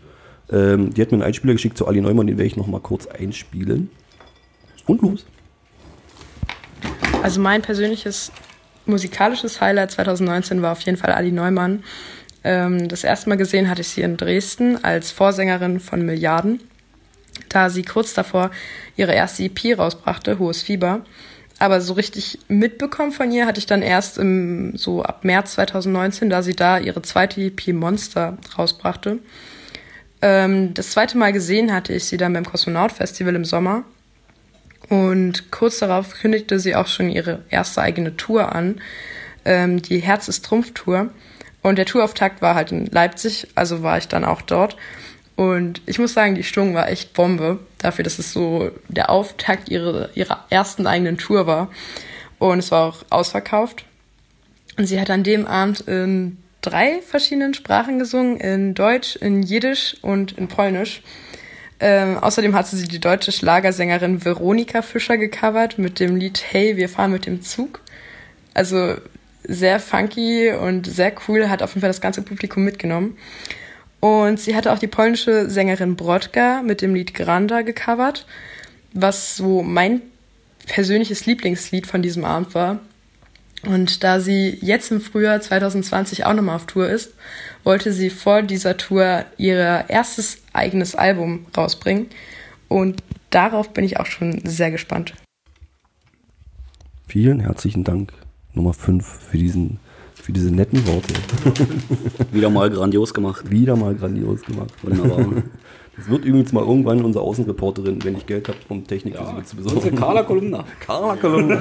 [0.50, 2.80] Ähm, die hat mir einen Einspieler geschickt zu Ali Neumann, den werde ich noch mal
[2.80, 3.90] kurz einspielen.
[4.86, 5.26] Und los.
[7.24, 8.32] Also mein persönliches
[8.86, 11.84] musikalisches Highlight 2019 war auf jeden Fall Ali Neumann.
[12.44, 16.62] Ähm, das erste Mal gesehen hatte ich sie in Dresden als Vorsängerin von Milliarden,
[17.50, 18.52] da sie kurz davor
[18.96, 21.02] ihre erste EP rausbrachte, Hohes Fieber.
[21.60, 26.30] Aber so richtig mitbekommen von ihr hatte ich dann erst im, so ab März 2019,
[26.30, 29.20] da sie da ihre zweite EP Monster rausbrachte.
[30.22, 33.84] Ähm, das zweite Mal gesehen hatte ich sie dann beim Kosmonaut Festival im Sommer.
[34.90, 38.80] Und kurz darauf kündigte sie auch schon ihre erste eigene Tour an,
[39.48, 41.10] ähm, die Herz ist Trumpf Tour.
[41.68, 44.78] Und der Tourauftakt war halt in Leipzig, also war ich dann auch dort.
[45.36, 49.70] Und ich muss sagen, die Stimmung war echt Bombe, dafür, dass es so der Auftakt
[49.70, 51.70] ihrer, ihrer ersten eigenen Tour war.
[52.40, 53.84] Und es war auch ausverkauft.
[54.78, 59.98] Und sie hat an dem Abend in drei verschiedenen Sprachen gesungen, in Deutsch, in Jiddisch
[60.02, 61.02] und in Polnisch.
[61.80, 66.88] Ähm, außerdem hatte sie die deutsche Schlagersängerin Veronika Fischer gecovert mit dem Lied Hey, wir
[66.88, 67.82] fahren mit dem Zug.
[68.54, 68.96] Also
[69.48, 73.18] sehr funky und sehr cool, hat auf jeden Fall das ganze Publikum mitgenommen.
[74.00, 78.28] Und sie hatte auch die polnische Sängerin Brodka mit dem Lied Granda gecovert,
[78.94, 80.02] was so mein
[80.68, 82.80] persönliches Lieblingslied von diesem Abend war.
[83.66, 87.14] Und da sie jetzt im Frühjahr 2020 auch nochmal auf Tour ist,
[87.64, 92.08] wollte sie vor dieser Tour ihr erstes eigenes Album rausbringen.
[92.68, 95.14] Und darauf bin ich auch schon sehr gespannt.
[97.08, 98.14] Vielen herzlichen Dank,
[98.58, 99.80] Nummer 5, für diesen
[100.28, 101.14] für diese netten Worte.
[102.34, 103.50] Wieder mal grandios gemacht.
[103.50, 104.74] Wieder mal grandios gemacht.
[104.84, 105.26] Wunderbar.
[105.96, 109.44] Das wird übrigens mal irgendwann unsere Außenreporterin, wenn ich Geld habe, um Technik für sie
[109.46, 109.96] zu besorgen.
[109.96, 110.64] Carla Kolumna.
[110.80, 111.60] Carla Kolumna.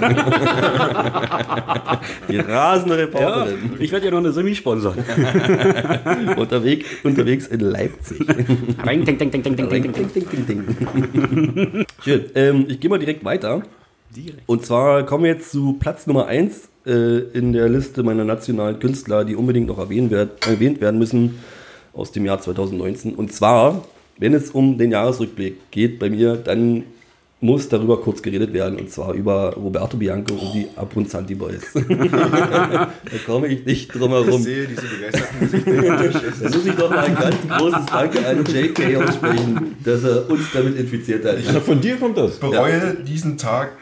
[2.29, 3.77] Die rasende Reporterin.
[3.79, 5.03] ich werde ja noch eine Semi sponsern.
[6.37, 8.19] Unterwegs, unterwegs in Leipzig.
[8.27, 10.47] Ding, ding, ding, ding, ding, ding, ding, ding.
[10.47, 11.87] ding.
[12.03, 12.25] Schön.
[12.35, 13.63] Ähm, ich gehe mal direkt weiter.
[14.45, 18.79] Und zwar kommen wir jetzt zu Platz Nummer 1 äh, in der Liste meiner nationalen
[18.79, 21.39] Künstler, die unbedingt noch erwähnt, werd, erwähnt werden müssen
[21.93, 23.15] aus dem Jahr 2019.
[23.15, 23.85] Und zwar,
[24.19, 26.85] wenn es um den Jahresrückblick geht bei mir, dann
[27.41, 28.79] muss darüber kurz geredet werden.
[28.79, 31.63] Und zwar über Roberto Bianco und die Abruzzanti Boys.
[31.75, 32.89] da
[33.27, 34.43] komme ich nicht drum Ich herum.
[34.43, 36.43] sehe diese begeisterten.
[36.43, 40.51] Da muss ich doch mal ein ganz großes Danke an JK aussprechen, dass er uns
[40.53, 41.37] damit infiziert hat.
[41.45, 42.35] Ja, von dir kommt das.
[42.35, 43.73] Ich bereue diesen Tag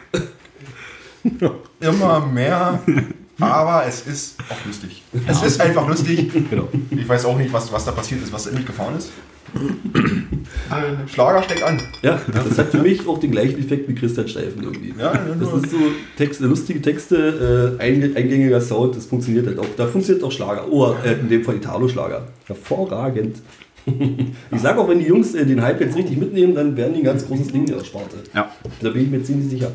[1.80, 2.80] immer mehr,
[3.40, 5.02] aber es ist auch lustig.
[5.26, 6.30] Es ist einfach lustig.
[6.50, 6.68] Genau.
[6.90, 9.10] Ich weiß auch nicht, was, was da passiert ist, was in mich gefahren ist.
[10.70, 11.80] Ein Schlager steckt an.
[12.02, 14.92] Ja, das hat für mich auch den gleichen Effekt wie Christian Steifen irgendwie.
[14.98, 15.78] Ja, Das ist so
[16.16, 19.66] Texte, lustige Texte, äh, ein, eingängiger Sound, das funktioniert halt auch.
[19.76, 20.66] Da funktioniert auch Schlager.
[20.70, 22.26] Oh, äh, in dem Fall Italo-Schlager.
[22.46, 23.36] Hervorragend.
[24.50, 27.00] Ich sage auch, wenn die Jungs äh, den Hype jetzt richtig mitnehmen, dann werden die
[27.00, 28.16] ein ganz großes Ding in der Sparte.
[28.34, 28.50] Ja.
[28.80, 29.70] Da bin ich mir ziemlich sicher.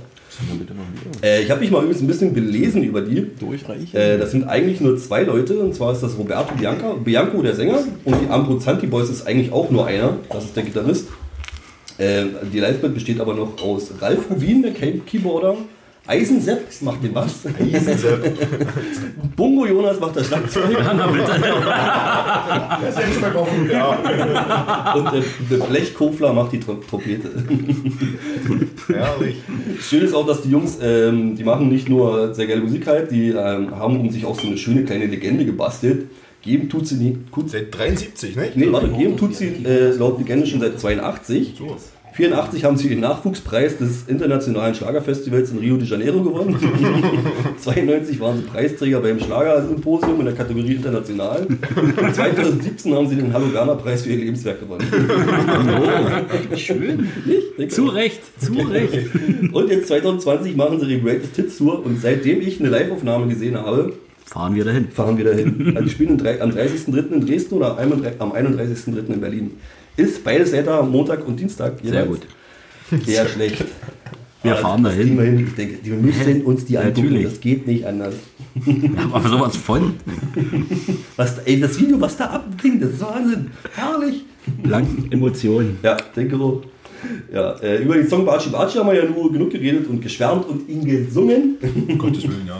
[1.24, 3.26] Äh, ich habe mich mal übrigens ein bisschen belesen über die.
[3.40, 3.96] Durchreichen.
[3.96, 7.56] Äh, das sind eigentlich nur zwei Leute, und zwar ist das Roberto Bianca, Bianco, der
[7.56, 11.08] Sänger, und die Ambrozzanti Boys ist eigentlich auch nur einer, das ist der Gitarrist.
[11.98, 15.56] Äh, die Liveband besteht aber noch aus Ralf Rubin, der Key- Keyboarder,
[16.08, 17.42] Eisensepp macht den Bass,
[19.36, 20.74] Bungo Jonas macht das Schlagzeug
[22.82, 23.72] Das ist echt mein Favorit.
[23.72, 24.94] Ja.
[24.96, 25.24] und der,
[25.60, 27.30] der Blechkofler macht die Tro- Trompete.
[28.88, 29.36] Herrlich.
[29.82, 33.12] Schön ist auch, dass die Jungs, ähm, die machen nicht nur sehr geile Musik halt,
[33.12, 36.08] die ähm, haben um sich auch so eine schöne kleine Legende gebastelt.
[36.42, 38.50] Geben tut sie nicht, Seit 73, ne?
[38.56, 41.54] Nee, warte, geben tut sie äh, laut Legende schon seit 82.
[42.20, 46.58] 84 haben sie den Nachwuchspreis des internationalen Schlagerfestivals in Rio de Janeiro gewonnen.
[47.58, 51.48] 92 waren sie Preisträger beim Schlagersymposium in der Kategorie International.
[51.48, 54.86] Und 2017 haben sie den Hallo-Ghana-Preis für ihr Lebenswerk gewonnen.
[56.58, 57.08] Schön.
[57.58, 57.72] Nicht?
[57.72, 57.86] Zu.
[57.86, 59.00] Recht, zu Recht.
[59.54, 63.58] Und jetzt 2020 machen sie die Greatest Hits Tour und seitdem ich eine Live-Aufnahme gesehen
[63.58, 63.94] habe,
[64.26, 64.90] Fahren wir dahin.
[64.92, 65.72] fahren wir dahin.
[65.76, 67.14] Also die spielen am 30.03.
[67.14, 67.80] in Dresden oder
[68.20, 69.14] am 31.03.
[69.14, 69.52] in Berlin.
[70.00, 71.74] Ist beides Wetter Montag und Dienstag.
[71.84, 72.08] Sehr jeweils.
[72.08, 73.06] gut.
[73.06, 73.66] Sehr schlecht.
[74.42, 75.18] Wir fahren dahin.
[75.18, 75.46] wir hin.
[75.46, 77.08] Ich denke, die müssen uns die angucken.
[77.08, 77.24] Natürlich.
[77.26, 78.16] Das geht nicht anders.
[79.12, 79.96] Aber sowas von.
[81.18, 83.52] Was, ey, das Video, was da abging, das ist Wahnsinn.
[83.76, 84.24] Herrlich.
[84.64, 85.78] Lang Emotionen.
[85.84, 86.64] Ja, denke so.
[87.34, 90.48] Ja, äh, über den Song Baci Baci haben wir ja nur genug geredet und geschwärmt
[90.48, 91.58] und ihn gesungen.
[91.88, 92.58] Um Gottes Willen, ja.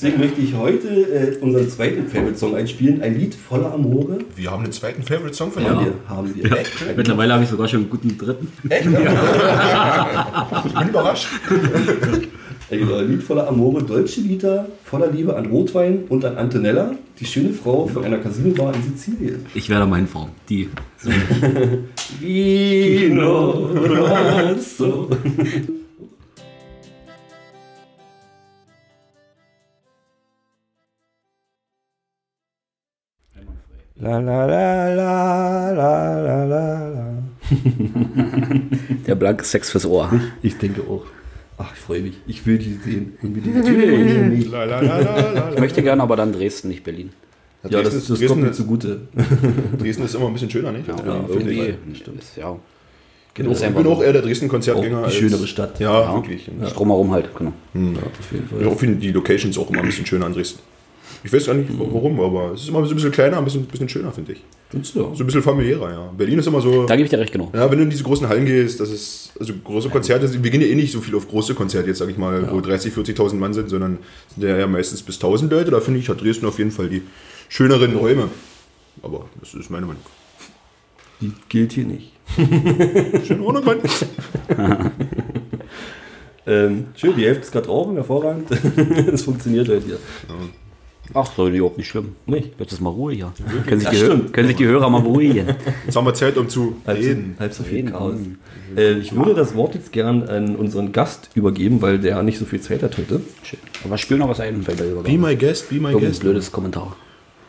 [0.00, 3.02] Deswegen möchte ich heute äh, unseren zweiten Favorite-Song einspielen.
[3.02, 4.20] Ein Lied voller Amore.
[4.34, 5.92] Wir haben einen zweiten Favorite-Song von Haben dir.
[5.92, 6.52] wir, haben wir.
[6.58, 6.96] Echt?
[6.96, 8.50] Mittlerweile habe ich sogar schon einen guten dritten.
[8.70, 8.86] Echt?
[8.90, 10.62] Ja.
[10.64, 11.28] ich bin überrascht.
[12.70, 16.92] Ja, genau, ein Lied voller Amore, Dolce Vita, voller Liebe an Rotwein und an Antonella,
[17.18, 19.44] die schöne Frau von einer Casino-Bar in Sizilien.
[19.54, 20.30] Ich werde meinen fahren.
[20.48, 20.70] Die.
[22.20, 25.10] Vino Rosso.
[34.00, 37.06] La la la la la la la la.
[39.06, 40.10] Der blanke Sex fürs Ohr.
[40.42, 41.04] Ich denke auch.
[41.58, 42.14] Ach, ich freue mich.
[42.26, 43.18] Ich will die sehen.
[43.22, 44.48] Ich die.
[44.50, 47.10] La, la, la, Ich möchte gerne, aber dann Dresden, nicht Berlin.
[47.68, 49.00] Ja, das, das kommt Dresden, mir zugute.
[49.78, 50.88] Dresden ist immer ein bisschen schöner, nicht?
[50.88, 51.74] Ja, auf irgendwie.
[51.92, 52.56] Ist, ja.
[53.34, 53.50] Genau.
[53.50, 55.06] Ich bin auch eher der Dresden-Konzertgänger.
[55.06, 55.78] Die schönere Stadt.
[55.78, 56.14] Ja, Ja.
[56.14, 56.50] wirklich.
[56.58, 57.52] Das Drumherum halt, genau.
[57.74, 58.66] Ja, auf jeden Fall.
[58.66, 60.60] Ich finde die Locations auch immer ein bisschen schöner an Dresden.
[61.22, 63.64] Ich weiß gar nicht warum, aber es ist immer so ein bisschen kleiner, ein bisschen,
[63.64, 64.44] bisschen schöner, finde ich.
[64.70, 65.14] Findest du?
[65.14, 66.12] So ein bisschen familiärer, ja.
[66.16, 66.86] Berlin ist immer so.
[66.86, 67.50] Da gebe ich dir recht, genau.
[67.54, 70.60] Ja, wenn du in diese großen Hallen gehst, das ist, also große Konzerte, wir gehen
[70.60, 73.34] ja eh nicht so viel auf große Konzerte, jetzt sage ich mal, wo 30, 40.000
[73.34, 73.98] Mann sind, sondern
[74.34, 75.70] sind ja meistens bis 1000 Leute.
[75.70, 77.02] Da finde ich, hat Dresden auf jeden Fall die
[77.48, 78.28] schöneren Räume.
[79.02, 80.02] Aber das ist meine Meinung.
[81.20, 82.12] Die gilt hier nicht.
[83.26, 83.80] Schön ohne Mann.
[86.46, 88.48] Ähm, schön, die Hälfte ist gerade rauchen, hervorragend.
[89.10, 89.98] Das funktioniert halt hier.
[91.14, 92.14] Ach, soll überhaupt nicht schlimm.
[92.26, 92.50] Nicht?
[92.58, 93.32] Jetzt ist mal Ruhe hier.
[93.66, 94.32] Können sich, Das die, stimmt.
[94.32, 95.46] können sich die Hörer mal beruhigen.
[95.84, 97.36] Jetzt haben wir Zeit, um zu Halb so, reden.
[97.38, 97.90] halb so viel Reden.
[97.92, 98.14] Chaos.
[98.76, 102.44] Äh, ich würde das Wort jetzt gern an unseren Gast übergeben, weil der nicht so
[102.44, 103.20] viel Zeit hat heute.
[103.42, 103.58] Schön.
[103.84, 106.20] Aber spiel noch was ein bei der Be my guest, be my Irgendein guest.
[106.22, 106.96] blödes Kommentar.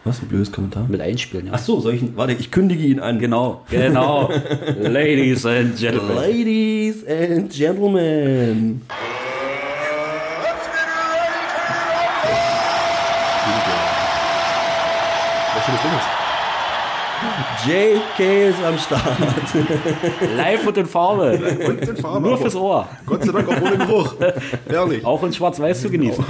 [0.04, 0.88] Was, ein blödes Kommentar?
[0.90, 1.52] Mit einspielen, ja.
[1.56, 3.20] Ach so, soll ich, warte, ich kündige ihn an.
[3.20, 4.32] Genau, genau.
[4.82, 6.16] Ladies and Gentlemen.
[6.16, 8.82] Ladies and Gentlemen.
[15.62, 16.08] Was schönes Ding ist.
[17.68, 19.04] JK ist am Start.
[20.38, 21.40] Live und in Farbe.
[21.68, 22.28] Und in Farbe.
[22.28, 22.90] Nur fürs Ohr.
[23.06, 24.16] Gott sei Dank auch ohne Geruch.
[24.68, 25.06] Ehrlich.
[25.06, 26.26] Auch in Schwarz-Weiß zu genießen.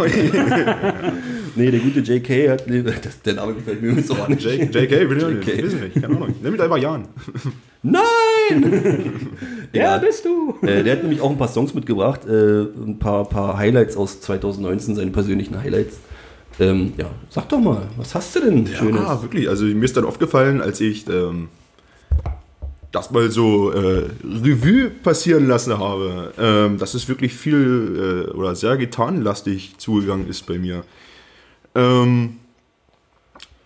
[1.55, 2.67] Nee, der gute JK hat.
[2.67, 4.41] nee, Das, der Name gefällt mir übrigens auch nicht.
[4.43, 5.47] J, JK, will ich nicht.
[5.47, 5.63] JK.
[5.63, 6.35] Wissen nicht, keine Ahnung.
[6.41, 7.07] Nimm mit einfach Jan.
[7.83, 8.01] Nein!
[9.73, 10.57] Ja, Ja, bist du.
[10.67, 14.19] äh, der hat nämlich auch ein paar Songs mitgebracht, äh, ein paar, paar Highlights aus
[14.19, 15.99] 2019, seine persönlichen Highlights.
[16.59, 19.01] Ähm, ja, sag doch mal, was hast du denn Schönes?
[19.01, 19.49] Ja, wirklich.
[19.49, 21.49] Also mir ist dann aufgefallen, als ich ähm,
[22.91, 28.55] das mal so äh, Revue passieren lassen habe, ähm, dass es wirklich viel äh, oder
[28.55, 30.83] sehr gitarrenlastig zugegangen ist bei mir.
[31.73, 32.37] Ähm,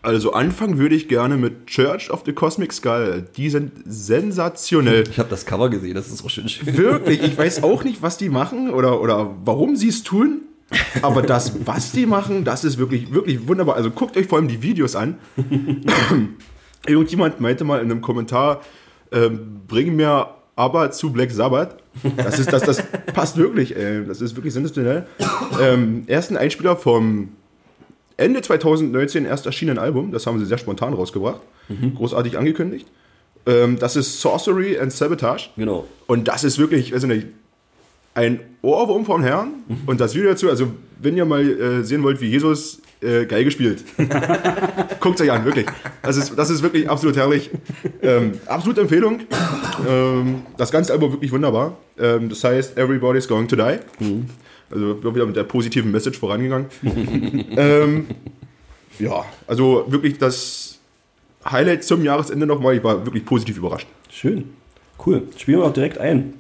[0.03, 3.25] also anfangen würde ich gerne mit Church of the Cosmic Skull.
[3.35, 5.03] Die sind sensationell.
[5.09, 6.77] Ich habe das Cover gesehen, das ist auch schön schön.
[6.77, 10.41] Wirklich, ich weiß auch nicht, was die machen oder, oder warum sie es tun.
[11.01, 13.75] Aber das, was die machen, das ist wirklich, wirklich wunderbar.
[13.75, 15.19] Also guckt euch vor allem die Videos an.
[16.87, 18.61] Irgendjemand meinte mal in einem Kommentar,
[19.11, 21.77] ähm, bring mir aber zu Black Sabbath.
[22.17, 24.05] Das, ist, das, das passt wirklich, ey.
[24.05, 25.05] Das ist wirklich sensationell.
[25.61, 27.29] Ähm, ersten Einspieler vom
[28.17, 30.11] Ende 2019 erst erschienenen Album.
[30.11, 31.41] Das haben sie sehr spontan rausgebracht.
[31.95, 32.87] Großartig angekündigt.
[33.45, 35.49] Ähm, das ist Sorcery and Sabotage.
[35.55, 35.87] Genau.
[36.07, 37.27] Und das ist wirklich, weiß ich nicht,
[38.15, 39.53] ein Ohrwurm vom Herrn.
[39.85, 43.51] Und das Video dazu, also wenn ihr mal äh, sehen wollt, wie Jesus äh, Geige
[43.51, 43.83] spielt,
[44.99, 45.67] guckt euch an, wirklich.
[46.01, 47.51] Das ist, das ist wirklich absolut herrlich.
[48.01, 49.19] Ähm, absolute Empfehlung.
[49.87, 51.77] Ähm, das ganze Album wirklich wunderbar.
[51.99, 53.79] Ähm, das heißt, Everybody's Going to Die.
[54.71, 56.67] Also wir wieder mit der positiven Message vorangegangen.
[57.57, 58.07] ähm,
[58.97, 60.79] ja, also wirklich das
[61.49, 62.77] Highlight zum Jahresende nochmal.
[62.77, 63.87] Ich war wirklich positiv überrascht.
[64.09, 64.51] Schön.
[65.05, 65.23] Cool.
[65.37, 66.33] Spielen wir auch direkt ein.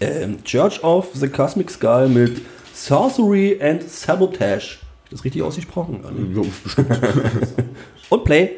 [0.00, 2.42] Ähm, Church of the Cosmic Skull mit
[2.74, 4.78] Sorcery and Sabotage.
[5.10, 6.02] Das richtig ausgesprochen?
[6.34, 6.84] Ja?
[8.10, 8.56] Und Play.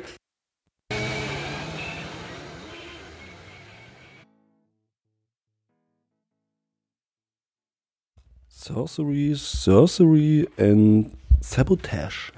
[8.49, 12.33] Sorcery, Sorcery and Sabotage.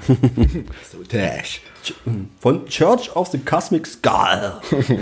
[1.09, 1.61] Dash.
[2.41, 4.61] Von Church of the Cosmic Skull.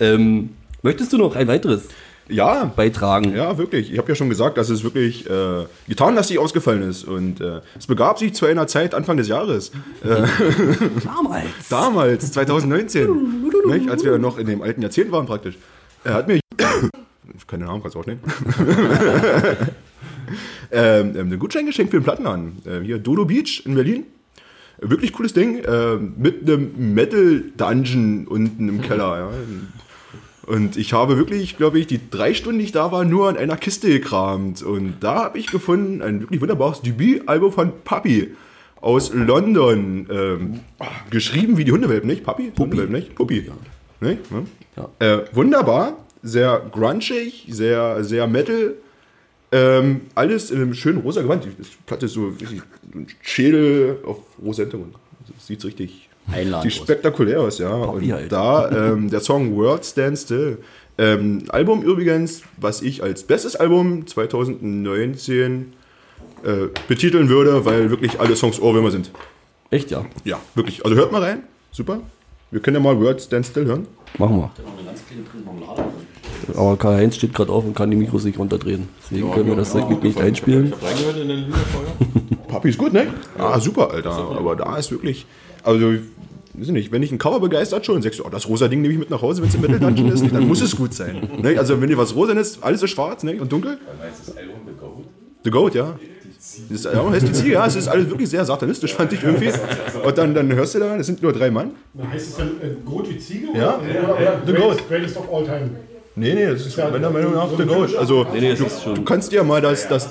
[0.00, 1.88] ähm, möchtest du noch ein weiteres
[2.28, 3.34] Ja, beitragen?
[3.36, 3.92] Ja, wirklich.
[3.92, 7.04] Ich habe ja schon gesagt, dass es wirklich äh, gitarrenlastig ausgefallen ist.
[7.04, 9.72] Und äh, es begab sich zu einer Zeit Anfang des Jahres.
[10.02, 10.08] Äh,
[11.04, 11.68] Damals.
[11.68, 15.56] damals, 2019, nicht, als wir noch in dem alten Jahrzehnt waren praktisch.
[16.04, 16.40] Er hat mir...
[17.36, 18.20] Ich kann den Namen ganz aufnehmen.
[20.70, 22.58] ähm, ähm, einen Gutschein geschenkt für den Plattenladen.
[22.66, 24.04] Äh, hier Dodo Beach in Berlin.
[24.78, 25.58] Wirklich cooles Ding.
[25.64, 29.18] Äh, mit einem Metal-Dungeon unten im Keller.
[29.18, 29.30] Ja.
[30.46, 33.36] Und ich habe wirklich, glaube ich, die drei Stunden, die ich da war, nur an
[33.36, 34.62] einer Kiste gekramt.
[34.62, 38.34] Und da habe ich gefunden ein wirklich wunderbares Debütalbum von Puppy
[38.80, 40.06] aus London.
[40.10, 40.60] Ähm,
[41.10, 42.24] geschrieben wie die Hundewelpen, nicht?
[42.24, 42.52] Puppy?
[42.58, 43.14] Hundewelpen, nicht?
[43.14, 43.50] Puppy.
[44.00, 44.30] Nicht?
[44.30, 44.46] Ne?
[44.76, 44.88] Ja.
[44.98, 48.74] Äh, wunderbar, sehr grunchig, sehr, sehr Metal.
[49.50, 51.44] Ähm, alles in einem schönen rosa Gewand.
[51.44, 51.50] Die
[51.86, 52.62] Platte ist so richtig
[53.22, 54.94] Schädel auf rosa Hintergrund.
[55.34, 56.86] Das sieht richtig Einladend sieht aus.
[56.86, 57.76] spektakulär aus, ja.
[57.76, 58.32] Poppy Und halt.
[58.32, 60.58] da ähm, der Song World Stand Still.
[60.96, 65.72] Ähm, Album übrigens, was ich als bestes Album 2019
[66.44, 66.50] äh,
[66.88, 69.10] betiteln würde, weil wirklich alle Songs Ohrwürmer sind.
[69.70, 70.04] Echt, ja.
[70.24, 70.84] Ja, wirklich.
[70.84, 71.42] Also hört mal rein.
[71.72, 72.00] Super.
[72.50, 73.86] Wir können ja mal World Stand Still hören.
[74.18, 74.50] Machen wir.
[76.56, 78.88] Aber Karl-Heinz steht gerade auf und kann die Mikros nicht runterdrehen.
[79.02, 80.66] Deswegen können wir das direkt nicht einspielen.
[80.66, 81.54] Ich habe reingehört in den.
[82.48, 83.06] Papi ist gut, ne?
[83.38, 84.10] Ah, super, Alter.
[84.12, 85.26] Aber da ist wirklich.
[85.64, 88.68] Also, weiß ich nicht, wenn ich ein Cover begeistert schon, sagst du, oh, das rosa
[88.68, 90.76] Ding nehme ich mit nach Hause, wenn es im Metal Dungeon ist, dann muss es
[90.76, 91.28] gut sein.
[91.42, 91.58] Ne?
[91.58, 93.40] Also, wenn dir was rosa ist, alles ist schwarz ne?
[93.40, 93.78] und dunkel.
[95.42, 95.98] The Goat, ja.
[96.68, 99.22] Das ist, ja, heißt die Ziege, ja, es ist alles wirklich sehr satanistisch, fand ich
[99.22, 99.50] irgendwie.
[100.04, 101.72] Und dann, dann hörst du da, es sind nur drei Mann.
[101.94, 103.48] Na, heißt es dann äh, Goat wie Ziege?
[103.54, 103.78] Ja.
[103.78, 104.88] Oder, oder The Goat.
[104.88, 105.70] Greatest of all time.
[106.16, 107.96] Nee, nee, das ist meiner Meinung nach The Goat.
[107.96, 110.08] Also, Nee, nee, du, du kannst dir mal das, das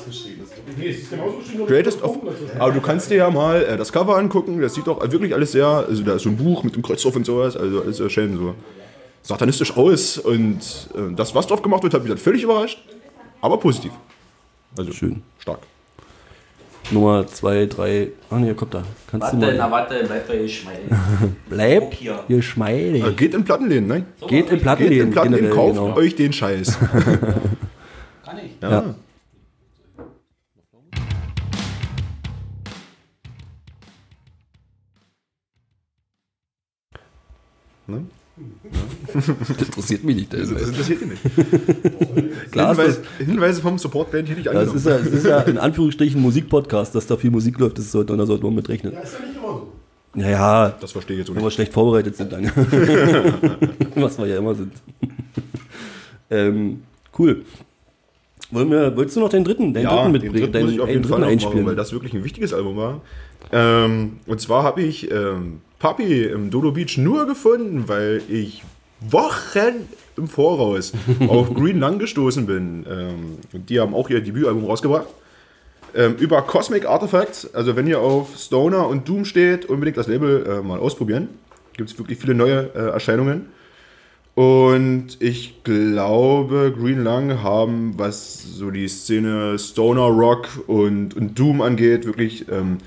[0.77, 1.57] Nee, es ist genauso geschrieben.
[1.59, 2.17] nur Greatest of.
[2.59, 4.61] Aber du kannst dir ja mal äh, das Cover angucken.
[4.61, 5.65] Das sieht doch wirklich alles sehr.
[5.67, 7.55] Also da ist so ein Buch mit dem Kreuz drauf und sowas.
[7.57, 8.55] Also alles sehr schön so
[9.23, 10.17] satanistisch aus.
[10.17, 10.59] Und
[10.95, 12.79] äh, das, was drauf gemacht wird, hat mich dann völlig überrascht.
[13.41, 13.91] Aber positiv.
[14.77, 15.21] Also Schön.
[15.39, 15.59] stark.
[16.91, 18.07] Nummer 2, 3.
[18.29, 18.83] Ah, nee, kommt da.
[19.09, 19.71] Kannst du Warte, na mal.
[19.71, 20.81] warte, bleib da geschmeidig.
[21.49, 22.23] Bleib hier.
[22.27, 24.05] hier Äh, geht in Plattenläden, ne?
[24.27, 25.07] Geht in Geht Plattenläden.
[25.07, 25.95] in Plattenläden, kauft genau.
[25.95, 26.77] euch den Scheiß.
[28.25, 28.51] Kann ich.
[28.61, 28.69] Ja.
[28.71, 28.95] Ja.
[37.87, 38.05] Ne?
[39.13, 40.33] Das interessiert mich nicht.
[40.33, 40.55] Das, Also.
[40.55, 41.21] das interessiert ihn nicht.
[42.51, 44.77] Klar, Hinweis, das, Hinweise vom Support werden hier nicht ja, angenommen.
[44.77, 47.91] ist ja, es ist ja in Anführungsstrichen ein Musikpodcast, dass da viel Musik läuft, das
[47.91, 48.93] sollte, da sollte man mitrechnen.
[48.93, 49.71] Ja, ist ja nicht immer so.
[50.15, 52.45] Naja, Das verstehe ich jetzt wenn wir schlecht vorbereitet sind, dann.
[53.95, 54.73] Was wir ja immer sind.
[56.29, 56.81] ähm,
[57.17, 57.43] cool.
[58.51, 60.33] Wollen wir, wolltest du noch den dritten, den dritten mitbringen?
[60.35, 62.23] den dritten muss ich auf den jeden Fall dritten noch machen, weil das wirklich ein
[62.23, 63.01] wichtiges Album war.
[63.51, 68.63] Ähm, und zwar habe ich ähm, Papi im Dodo Beach nur gefunden, weil ich
[69.01, 70.93] Wochen im Voraus
[71.27, 72.85] auf Green Lung gestoßen bin.
[72.89, 75.07] Ähm, die haben auch ihr Debütalbum rausgebracht.
[75.93, 80.45] Ähm, über Cosmic Artifacts, also wenn ihr auf Stoner und Doom steht, unbedingt das Label
[80.45, 81.27] äh, mal ausprobieren.
[81.75, 83.47] Gibt es wirklich viele neue äh, Erscheinungen.
[84.35, 91.59] Und ich glaube, Green Lung haben, was so die Szene Stoner Rock und, und Doom
[91.59, 92.77] angeht, wirklich ähm,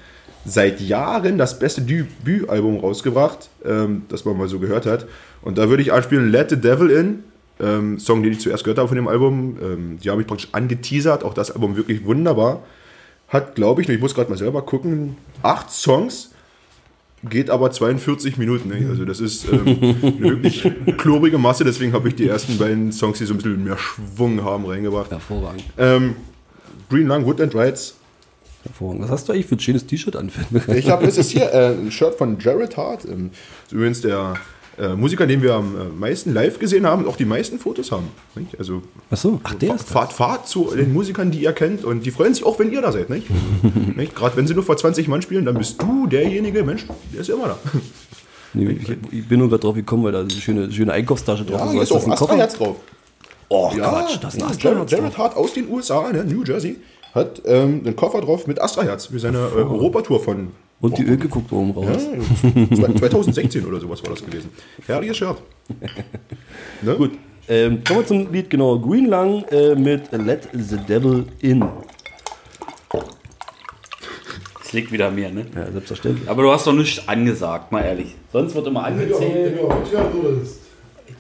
[0.47, 5.07] seit Jahren das beste Debütalbum rausgebracht, ähm, das man mal so gehört hat.
[5.43, 7.25] Und da würde ich anspielen Let the Devil In,
[7.61, 9.59] ähm, Song, den ich zuerst gehört habe von dem Album.
[9.63, 12.63] Ähm, die habe ich praktisch angeteasert, auch das Album wirklich wunderbar.
[13.29, 16.31] Hat, glaube ich, ich muss gerade mal selber gucken, acht Songs
[17.29, 18.69] geht aber 42 Minuten.
[18.69, 18.87] Ne?
[18.89, 19.67] Also das ist ähm,
[20.03, 23.65] eine wirklich klobige Masse, deswegen habe ich die ersten beiden Songs, die so ein bisschen
[23.65, 25.11] mehr Schwung haben, reingebracht.
[25.11, 25.65] Hervorragend.
[25.77, 26.15] Ähm,
[26.89, 27.97] Green Lung, Woodland Rides.
[28.67, 29.03] Hervorragend.
[29.05, 30.31] Was hast du eigentlich für ein schönes T-Shirt an?
[30.75, 33.05] Ich habe, es ist hier äh, ein Shirt von Jared Hart.
[33.05, 33.31] Ähm,
[33.67, 34.35] ist übrigens der
[34.79, 37.91] äh, Musiker, den wir am äh, meisten live gesehen haben und auch die meisten Fotos
[37.93, 38.09] haben.
[38.35, 38.59] Nicht?
[38.59, 42.11] Also Achso, ach der ist fahrt, fahrt zu den Musikern, die ihr kennt und die
[42.11, 43.09] freuen sich auch, wenn ihr da seid.
[43.09, 43.29] Nicht?
[43.97, 44.15] nicht?
[44.15, 47.31] Gerade wenn sie nur vor 20 Mann spielen, dann bist du derjenige, Mensch, der ist
[47.31, 47.59] immer da.
[48.53, 51.61] Nee, ich, ich bin nur gerade drauf gekommen, weil da eine schöne, schöne Einkaufstasche drauf
[51.61, 51.73] Ja, ist.
[51.73, 52.47] hier ist auch ein Koffer?
[52.47, 52.77] Drauf.
[53.49, 56.25] Oh, Ja, Quatsch, das ist ja, ein Astra Jared, Jared Hart aus den USA, ne,
[56.25, 56.77] New Jersey,
[57.17, 60.49] hat ähm, einen Koffer drauf mit Astra-Herz für seine äh, Europatour von
[60.81, 62.07] Und die Öke guckt oben raus.
[62.71, 64.51] ja, 2016 oder sowas war das gewesen.
[64.87, 65.39] Herrliches Shirt.
[66.83, 66.95] Ne?
[66.95, 67.13] Gut,
[67.49, 68.79] ähm, kommen wir zum Lied, genau.
[68.79, 71.65] Green Lung äh, mit Let the Devil In.
[74.63, 75.47] Es liegt wieder an mir, ne?
[75.55, 76.29] Ja, selbstverständlich.
[76.29, 78.17] Aber du hast doch nichts angesagt, mal ehrlich.
[78.33, 79.59] Sonst wird immer angezählt.
[79.59, 80.61] du auch mithören würdest,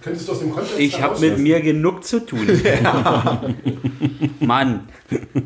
[0.02, 2.46] könntest du aus dem Kontext Ich habe mit mir genug zu tun.
[4.40, 4.88] Mann.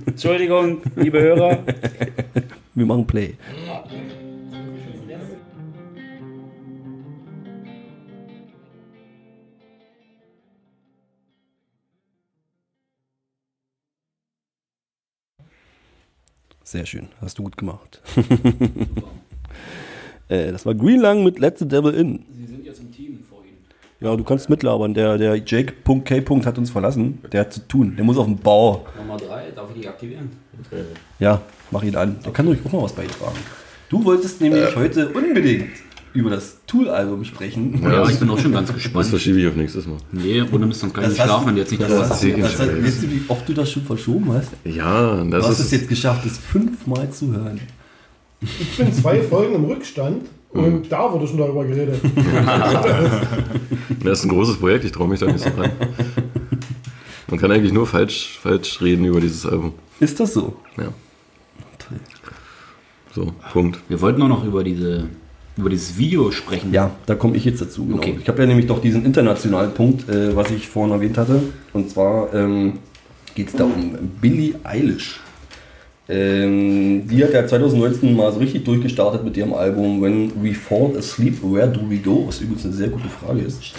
[0.07, 1.65] Entschuldigung, liebe Hörer.
[2.75, 3.37] Wir machen Play.
[16.71, 18.01] Sehr schön, hast du gut gemacht.
[20.29, 22.25] äh, das war Green Lung mit Let the Devil In.
[22.33, 23.25] Sie sind jetzt im Team.
[24.01, 24.95] Ja, du kannst mitlabern.
[24.95, 26.23] Der, der Jake.K.
[26.47, 27.19] hat uns verlassen.
[27.33, 27.95] Der hat zu tun.
[27.97, 28.87] Der muss auf den Bau.
[28.99, 30.31] Nummer 3, darf ich die aktivieren?
[31.19, 32.17] Ja, mach ihn an.
[32.25, 33.37] Der kann ruhig auch mal was beitragen.
[33.91, 35.69] Du wolltest nämlich heute unbedingt
[36.15, 37.81] über das Tool-Album sprechen.
[37.83, 39.07] Ja, ich bin auch schon ganz Das gespannt.
[39.07, 39.99] verschiebe ich auf nächstes Mal.
[40.13, 42.11] Nee, ohne Mist, dann kann ich hast schlafen, du- wenn du jetzt nicht das das
[42.11, 42.85] hast du, das, Scheiß.
[42.85, 44.49] weißt du, wie oft du das schon verschoben hast?
[44.65, 47.61] Ja, Du das hast es jetzt geschafft, es fünfmal zu hören.
[48.41, 52.01] Ich bin zwei Folgen im Rückstand und da wurde schon darüber geredet.
[54.03, 55.73] Das ist ein großes Projekt, ich traue mich da nicht so rein.
[57.29, 59.75] Man kann eigentlich nur falsch, falsch reden über dieses Album.
[60.01, 60.55] Ist das so?
[60.79, 60.89] Ja,
[61.79, 62.01] Toll.
[63.15, 63.79] so, Punkt.
[63.89, 65.09] Wir wollten nur noch über, diese,
[65.59, 66.73] über dieses Video sprechen.
[66.73, 67.85] Ja, da komme ich jetzt dazu.
[67.85, 67.99] Genau.
[67.99, 68.19] Okay.
[68.21, 71.43] Ich habe ja nämlich doch diesen internationalen Punkt, äh, was ich vorhin erwähnt hatte.
[71.75, 72.79] Und zwar ähm,
[73.35, 75.21] geht es da um Billie Eilish.
[76.11, 80.97] Ähm, die hat ja 2019 mal so richtig durchgestartet mit ihrem Album When We Fall
[80.99, 82.27] Asleep, Where Do We Go?
[82.27, 83.75] Was übrigens eine sehr gute Frage ist.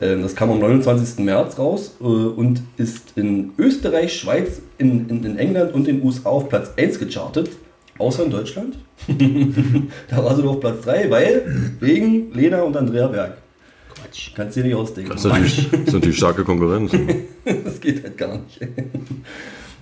[0.00, 1.24] Ähm, das kam am 29.
[1.24, 6.30] März raus äh, und ist in Österreich, Schweiz, in, in, in England und den USA
[6.30, 7.50] auf Platz 1 gechartet.
[7.98, 8.78] Außer in Deutschland.
[10.08, 13.38] da war sie nur auf Platz 3, weil wegen Lena und Andrea Berg.
[13.94, 14.30] Quatsch.
[14.34, 15.10] Kannst du dir nicht ausdenken.
[15.10, 16.92] Das ist natürlich, das ist natürlich starke Konkurrenz.
[17.64, 18.60] Das geht halt gar nicht.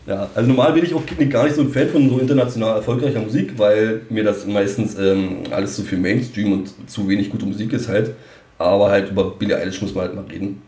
[0.07, 3.21] Ja, also normal bin ich auch gar nicht so ein Fan von so international erfolgreicher
[3.21, 7.73] Musik, weil mir das meistens ähm, alles zu viel Mainstream und zu wenig gute Musik
[7.73, 8.15] ist halt.
[8.59, 10.63] Aber halt über Billie Eilish muss man halt mal reden.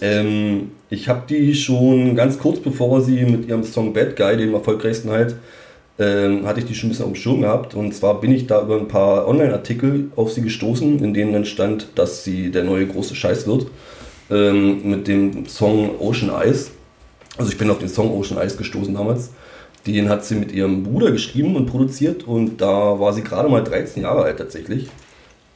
[0.00, 4.54] Ähm, ich habe die schon ganz kurz bevor sie mit ihrem Song Bad Guy, dem
[4.54, 5.36] erfolgreichsten halt,
[5.98, 7.74] ähm, hatte ich die schon ein bisschen auf dem Schirm gehabt.
[7.74, 11.44] Und zwar bin ich da über ein paar Online-Artikel auf sie gestoßen, in denen dann
[11.44, 13.66] stand, dass sie der neue große Scheiß wird.
[14.30, 16.70] Ähm, mit dem Song Ocean Eyes.
[17.38, 19.30] Also ich bin auf den Song Ocean Eyes gestoßen damals.
[19.86, 23.62] Den hat sie mit ihrem Bruder geschrieben und produziert und da war sie gerade mal
[23.62, 24.88] 13 Jahre alt tatsächlich.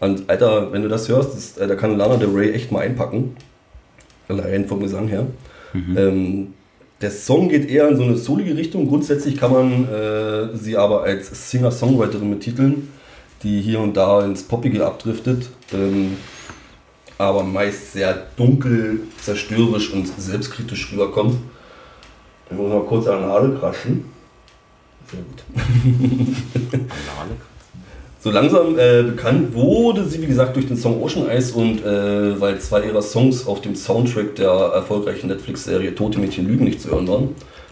[0.00, 2.80] Und Alter, wenn du das hörst, das, äh, da kann Lana Del Rey echt mal
[2.80, 3.36] einpacken.
[4.28, 5.26] Allein vom Gesang her.
[5.74, 6.54] Ähm,
[7.00, 8.88] der Song geht eher in so eine solige Richtung.
[8.88, 12.88] Grundsätzlich kann man äh, sie aber als Singer-Songwriterin betiteln,
[13.42, 15.48] die hier und da ins Poppige abdriftet.
[15.72, 16.16] Ähm,
[17.18, 21.36] aber meist sehr dunkel, zerstörerisch und selbstkritisch rüberkommt.
[22.52, 24.04] Ich muss mal kurz an Nadel kraschen.
[25.10, 26.80] Sehr gut.
[28.24, 32.40] So langsam äh, bekannt wurde sie, wie gesagt, durch den Song Ocean Eyes und äh,
[32.40, 36.92] weil zwei ihrer Songs auf dem Soundtrack der erfolgreichen Netflix-Serie Tote Mädchen Lügen nicht zu
[36.92, 37.28] hören waren.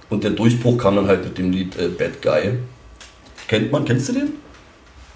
[0.08, 2.58] Und der Durchbruch kam dann halt mit dem Lied äh, Bad Guy.
[3.46, 4.28] Kennt man, kennst du den?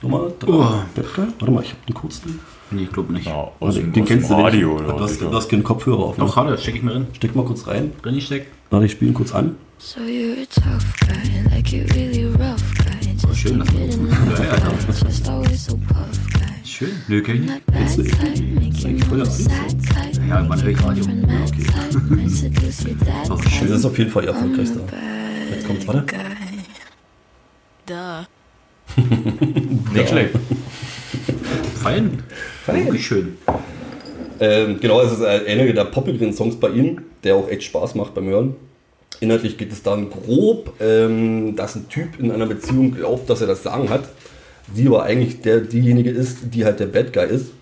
[0.02, 0.52] Nummer 3.
[0.52, 0.58] Oh.
[0.94, 1.24] Bad Guy?
[1.40, 2.22] Warte mal, ich hab den kurz.
[2.70, 3.26] Nee, ich glaube nicht.
[3.26, 4.74] Ja, aus dem, den aus kennst dem du Radio.
[4.74, 4.84] nicht.
[4.84, 6.16] Oder Du hast, du hast keinen Kopfhörer auf.
[6.16, 6.24] ne?
[6.26, 7.08] Doch, hat er, steck ich mir rein.
[7.12, 7.90] Steck mal kurz rein.
[8.02, 8.52] Drin steckt.
[8.74, 9.54] Warte, ich spiele ihn kurz an.
[9.78, 12.90] So you're a tough guy, like you really rough guy.
[13.12, 14.02] Just schön, can't dass man das so
[14.42, 14.48] guy.
[15.06, 16.40] Just always so puff guy.
[16.64, 16.88] Schön.
[17.06, 17.52] Nö, kenn ich nicht.
[17.54, 19.48] Not bad type, make you voll der type.
[20.28, 21.04] Ja, höre ich Radio?
[21.06, 21.52] Your dad
[23.30, 23.66] Ach, type.
[23.68, 24.80] Das ist auf jeden Fall ihr I'm erfolgreichster.
[24.80, 26.04] a bad Jetzt kommt's, warte.
[27.86, 28.24] Duh.
[29.94, 30.34] Nicht schlecht.
[31.76, 32.24] Fein.
[32.66, 33.36] Wirklich schön.
[34.44, 38.12] Ähm, genau, es ist einer der poppigeren Songs bei ihm, der auch echt Spaß macht
[38.12, 38.56] beim Hören.
[39.20, 43.46] Inhaltlich geht es dann grob, ähm, dass ein Typ in einer Beziehung glaubt, dass er
[43.46, 44.04] das Sagen hat.
[44.74, 47.52] Sie aber eigentlich der, diejenige ist, die halt der Bad Guy ist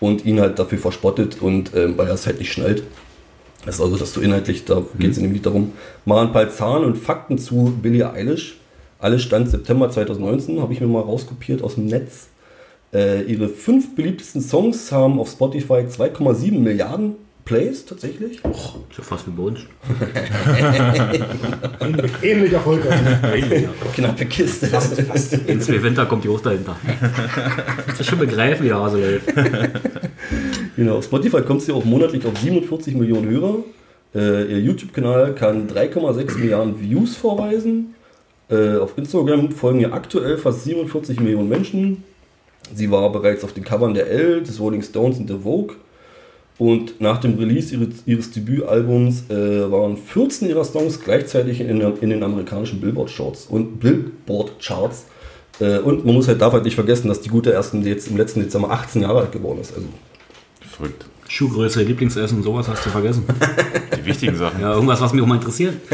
[0.00, 2.82] und ihn halt dafür verspottet und ähm, weil er es halt nicht schnallt.
[3.64, 5.72] Das ist also das so inhaltlich, da geht es in dem Lied darum.
[6.04, 8.56] Mal ein paar Zahlen und Fakten zu Billie Eilish.
[8.98, 12.26] Alles stand September 2019, habe ich mir mal rauskopiert aus dem Netz.
[12.92, 18.36] Äh, ihre fünf beliebtesten Songs haben auf Spotify 2,7 Milliarden Plays tatsächlich.
[18.44, 19.60] Ist ja fast wie bei uns.
[22.22, 23.00] Ähnlich erfolgreich.
[23.94, 24.70] Knappe Kiste.
[25.46, 26.76] In zwei Winter kommt die hoch dahinter.
[27.86, 29.32] Kannst du schon begreifen, wie der Hase läuft.
[30.74, 33.56] Genau, auf Spotify kommt sie auch monatlich auf 47 Millionen Hörer.
[34.14, 37.94] Äh, ihr YouTube-Kanal kann 3,6 Milliarden Views vorweisen.
[38.48, 42.04] Äh, auf Instagram folgen ihr aktuell fast 47 Millionen Menschen.
[42.74, 45.76] Sie war bereits auf den Covern der Elle, des Rolling Stones und der Vogue.
[46.58, 52.10] Und nach dem Release ihres, ihres Debütalbums äh, waren 14 ihrer Songs gleichzeitig in, in
[52.10, 55.06] den amerikanischen Billboard-Charts und Billboard-Charts.
[55.60, 58.06] Äh, und man muss halt darf halt nicht vergessen, dass die gute erst im- jetzt
[58.08, 59.74] im letzten Dezember 18 Jahre alt geworden ist.
[59.74, 59.86] Also
[60.70, 61.04] Verrückt.
[61.28, 63.24] Schuhgröße, Lieblingsessen, sowas hast du vergessen.
[63.98, 64.60] Die wichtigen Sachen.
[64.60, 65.74] Ja, irgendwas, was mich auch mal interessiert.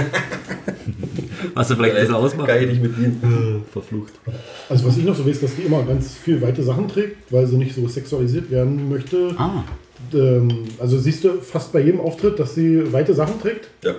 [1.59, 2.47] Was du vielleicht ein bisschen ausmacht.
[2.47, 3.65] Geil, nicht mit ihnen.
[3.73, 4.13] Verflucht.
[4.69, 7.47] Also was ich noch so weiß, dass die immer ganz viel weite Sachen trägt, weil
[7.47, 9.35] sie nicht so sexualisiert werden möchte.
[9.37, 9.65] Ah,
[10.15, 10.49] Ähm,
[10.79, 13.69] also siehst du fast bei jedem Auftritt, dass sie weite Sachen trägt.
[13.83, 13.97] Ja.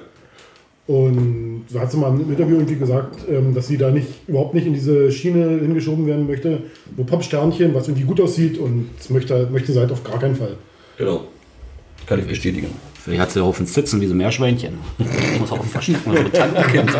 [0.87, 4.53] Und so hat sie mal im Interview irgendwie gesagt, ähm, dass sie da nicht überhaupt
[4.55, 6.63] nicht in diese Schiene hingeschoben werden möchte,
[6.95, 10.35] wo Popsternchen, was irgendwie gut aussieht und das möchte, möchte sie halt auf gar keinen
[10.35, 10.55] Fall.
[10.97, 11.25] Genau.
[12.07, 12.69] Kann ich bestätigen.
[13.03, 14.77] Vielleicht hat sie auf den Sitzen diese Meerschweinchen.
[15.39, 16.91] Muss auch verstecken, total erkennt.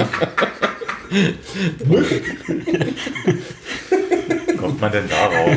[4.60, 5.50] Kommt man denn darauf?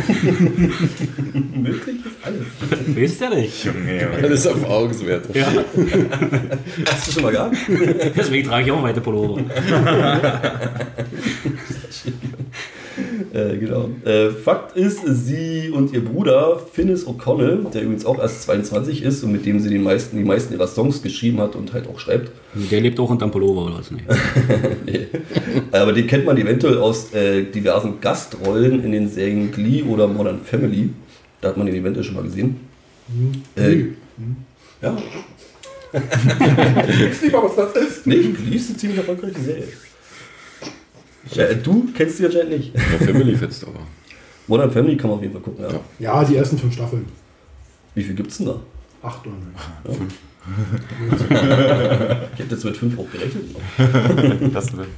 [1.55, 2.47] Möglich ist alles.
[2.97, 3.65] Weißt du nicht?
[3.65, 4.17] Junge, Junge.
[4.23, 5.27] Alles auf Augenswert.
[5.35, 5.47] Ja,
[6.91, 7.57] Hast du schon mal gehabt?
[8.17, 9.43] deswegen trage ich auch weite Pullover.
[13.33, 13.91] äh, genau.
[14.05, 19.23] Äh, Fakt ist, sie und ihr Bruder Finnis O'Connell, der übrigens auch erst 22 ist
[19.25, 21.99] und mit dem sie die meisten, die meisten ihrer Songs geschrieben hat und halt auch
[21.99, 22.31] schreibt.
[22.55, 24.05] Der lebt auch unterm Pullover oder was nicht?
[24.87, 25.07] Nee.
[25.71, 30.41] Aber den kennt man eventuell aus äh, diversen Gastrollen in den Serien Glee oder Modern
[30.41, 30.91] Family.
[31.41, 32.57] Da hat man den eventuell schon mal gesehen.
[33.57, 33.87] Äh,
[34.81, 34.97] ja.
[35.93, 38.07] Ich weiß nicht mal, was das ist.
[38.07, 39.69] Nee, Glee ist eine ziemlich erfolgreiche Serie.
[41.31, 42.75] Ja, du kennst sie anscheinend nicht.
[42.75, 43.81] Ja, Family fetzt aber.
[44.49, 45.81] Modern Family kann man auf jeden Fall gucken, ja.
[45.99, 47.07] Ja, die ersten fünf Staffeln.
[47.95, 48.61] Wie viel gibt's denn da?
[49.03, 50.09] Acht oder neun.
[52.35, 53.45] Ich hätte jetzt mit fünf auch gerechnet.
[54.53, 54.89] Das wird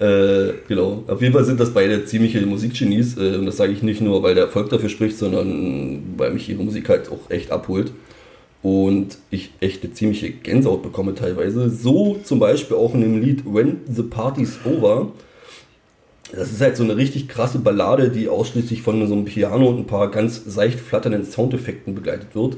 [0.00, 1.04] Äh, genau.
[1.06, 3.16] Auf jeden Fall sind das beide ziemliche Musikgenies.
[3.18, 6.48] Äh, und das sage ich nicht nur, weil der Erfolg dafür spricht, sondern weil mich
[6.48, 7.92] ihre Musik halt auch echt abholt.
[8.62, 11.68] Und ich echt eine ziemliche Gänsehaut bekomme teilweise.
[11.68, 15.12] So zum Beispiel auch in dem Lied When the Party's Over.
[16.30, 19.78] Das ist halt so eine richtig krasse Ballade, die ausschließlich von so einem Piano und
[19.78, 22.56] ein paar ganz seicht flatternden Soundeffekten begleitet wird.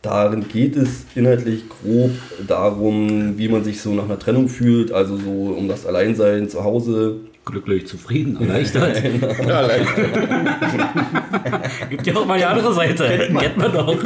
[0.00, 2.10] Darin geht es inhaltlich grob
[2.46, 6.62] darum, wie man sich so nach einer Trennung fühlt, also so um das Alleinsein zu
[6.62, 7.20] Hause.
[7.44, 9.02] Glücklich, zufrieden, erleichtert.
[9.46, 9.86] Ja, leicht.
[11.90, 13.28] Gibt ja auch mal die andere Seite.
[13.38, 13.96] Kennt man doch.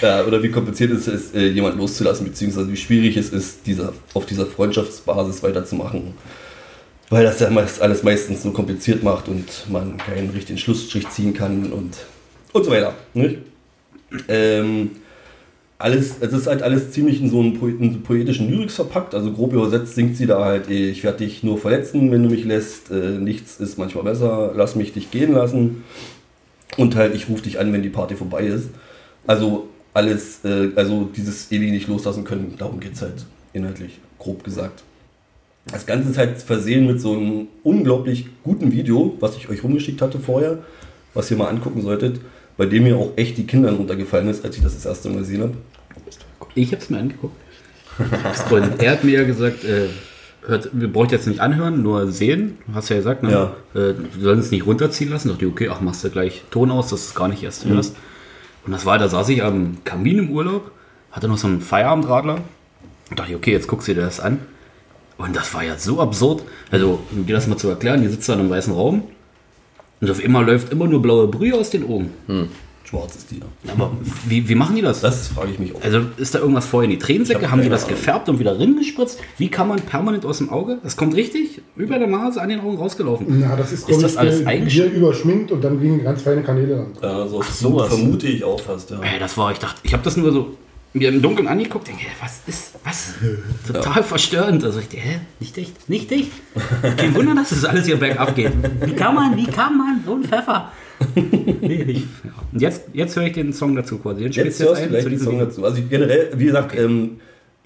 [0.00, 3.92] Ja, oder wie kompliziert es ist, äh, jemanden loszulassen, beziehungsweise wie schwierig es ist, dieser,
[4.12, 6.14] auf dieser Freundschaftsbasis weiterzumachen.
[7.10, 11.34] Weil das ja meist, alles meistens so kompliziert macht und man keinen richtigen Schlussstrich ziehen
[11.34, 11.96] kann und,
[12.52, 12.94] und so weiter.
[13.14, 13.38] Nicht?
[14.28, 14.90] Ähm,
[15.78, 19.14] alles, es ist halt alles ziemlich in so einen, po in poetischen Lyrics verpackt.
[19.14, 22.44] Also grob übersetzt singt sie da halt, ich werde dich nur verletzen, wenn du mich
[22.44, 22.90] lässt.
[22.90, 25.84] Äh, nichts ist manchmal besser, lass mich dich gehen lassen.
[26.76, 28.70] Und halt, ich rufe dich an, wenn die Party vorbei ist.
[29.26, 34.44] Also alles, äh, also dieses ewig nicht loslassen können, darum geht es halt inhaltlich, grob
[34.44, 34.82] gesagt.
[35.66, 40.02] Das Ganze ist halt versehen mit so einem unglaublich guten Video, was ich euch rumgeschickt
[40.02, 40.58] hatte vorher,
[41.14, 42.20] was ihr mal angucken solltet,
[42.56, 45.18] bei dem mir auch echt die Kinder runtergefallen ist, als ich das das erste Mal
[45.18, 45.54] gesehen habe.
[46.54, 47.36] Ich habe es mir angeguckt.
[48.50, 49.88] Und er hat mir ja gesagt, äh,
[50.46, 52.58] hört, wir braucht jetzt nicht anhören, nur sehen.
[52.72, 53.30] Hast du ja gesagt, ne?
[53.30, 53.80] Ja.
[53.80, 55.28] Äh, du sollst es nicht runterziehen lassen.
[55.28, 57.64] Dachte ich, okay, ach, machst du gleich Ton aus, dass du es gar nicht erst
[57.64, 57.96] hörst.
[58.66, 60.70] Und das war, da saß ich am Kamin im Urlaub,
[61.10, 62.38] hatte noch so einen Feierabendradler.
[63.10, 64.38] Und dachte ich, okay, jetzt guckst du dir das an.
[65.18, 66.42] Und das war ja so absurd.
[66.70, 69.04] Also, um dir das mal zu erklären, die sitzt da in einem weißen Raum.
[70.04, 72.10] Und auf einmal läuft immer nur blaue Brühe aus den Augen.
[72.84, 73.38] Schwarz ist die.
[73.38, 73.72] ja.
[73.72, 73.92] Aber
[74.26, 75.00] wie, wie machen die das?
[75.00, 75.80] Das frage ich mich auch.
[75.82, 77.42] Also ist da irgendwas vorher in die Tränensäcke?
[77.46, 77.96] Hab Haben die das Ahnung.
[77.96, 79.18] gefärbt und wieder gespritzt?
[79.38, 80.78] Wie kann man permanent aus dem Auge?
[80.82, 83.26] Das kommt richtig über der Nase an den Augen rausgelaufen.
[83.40, 84.92] Na, das ist, Ist das alles eingeschminkt?
[84.92, 86.86] hier überschminkt und dann liegen ganz feine Kanäle dran.
[87.02, 87.88] Ja, so sowas.
[87.88, 89.00] vermute ich auch fast, ja.
[89.00, 90.54] Ey, das war, ich dachte, ich habe das nur so
[90.94, 93.14] mir im Dunkeln angeguckt, denke, was ist, was?
[93.66, 94.64] Total verstörend.
[94.64, 96.32] Also ich dachte, hä, nicht dicht, nicht dicht.
[96.96, 98.52] Kein Wunder, dass das alles hier bergab geht.
[98.80, 100.72] Wie kann man, wie kann man, so ein Pfeffer?
[101.60, 102.30] Nee, ich, ja.
[102.52, 104.22] Und jetzt, jetzt höre ich den Song dazu quasi.
[104.22, 105.64] Den Jetzt du gleich zu den diesem Song dazu.
[105.64, 107.18] Also generell, wie gesagt, ähm,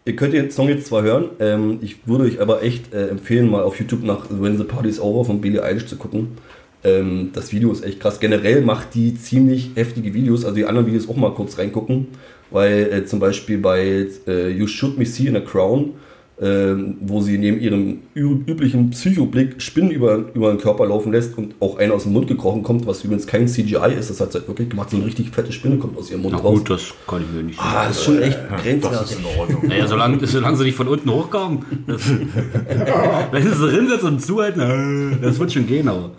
[0.07, 3.51] ihr könnt den Song jetzt zwar hören, ähm, ich würde euch aber echt äh, empfehlen,
[3.51, 6.39] mal auf YouTube nach When the Party's Over von Billie Eilish zu gucken.
[6.85, 8.18] Ähm, das Video ist echt krass.
[8.18, 12.07] Generell macht die ziemlich heftige Videos, also die anderen Videos auch mal kurz reingucken,
[12.51, 15.94] weil äh, zum Beispiel bei äh, You Should Me See in a Crown,
[16.40, 21.57] ähm, wo sie neben ihrem üblichen Psychoblick Spinnen über, über den Körper laufen lässt und
[21.59, 24.38] auch einer aus dem Mund gekrochen kommt, was übrigens kein CGI ist, das hat sie
[24.38, 26.59] halt wirklich gemacht, so eine richtig fette Spinne kommt aus ihrem Mund Na raus.
[26.61, 29.11] gut, das kann ich mir nicht Ah, das ist schon echt Das grenzwertig.
[29.11, 29.66] ist in Ordnung.
[29.66, 31.59] Naja, solange, solange sie nicht von unten hochkommen.
[31.88, 32.03] Das,
[33.32, 36.12] wenn sie so hinsetzt und zuhalten, äh, das wird schon gehen, aber.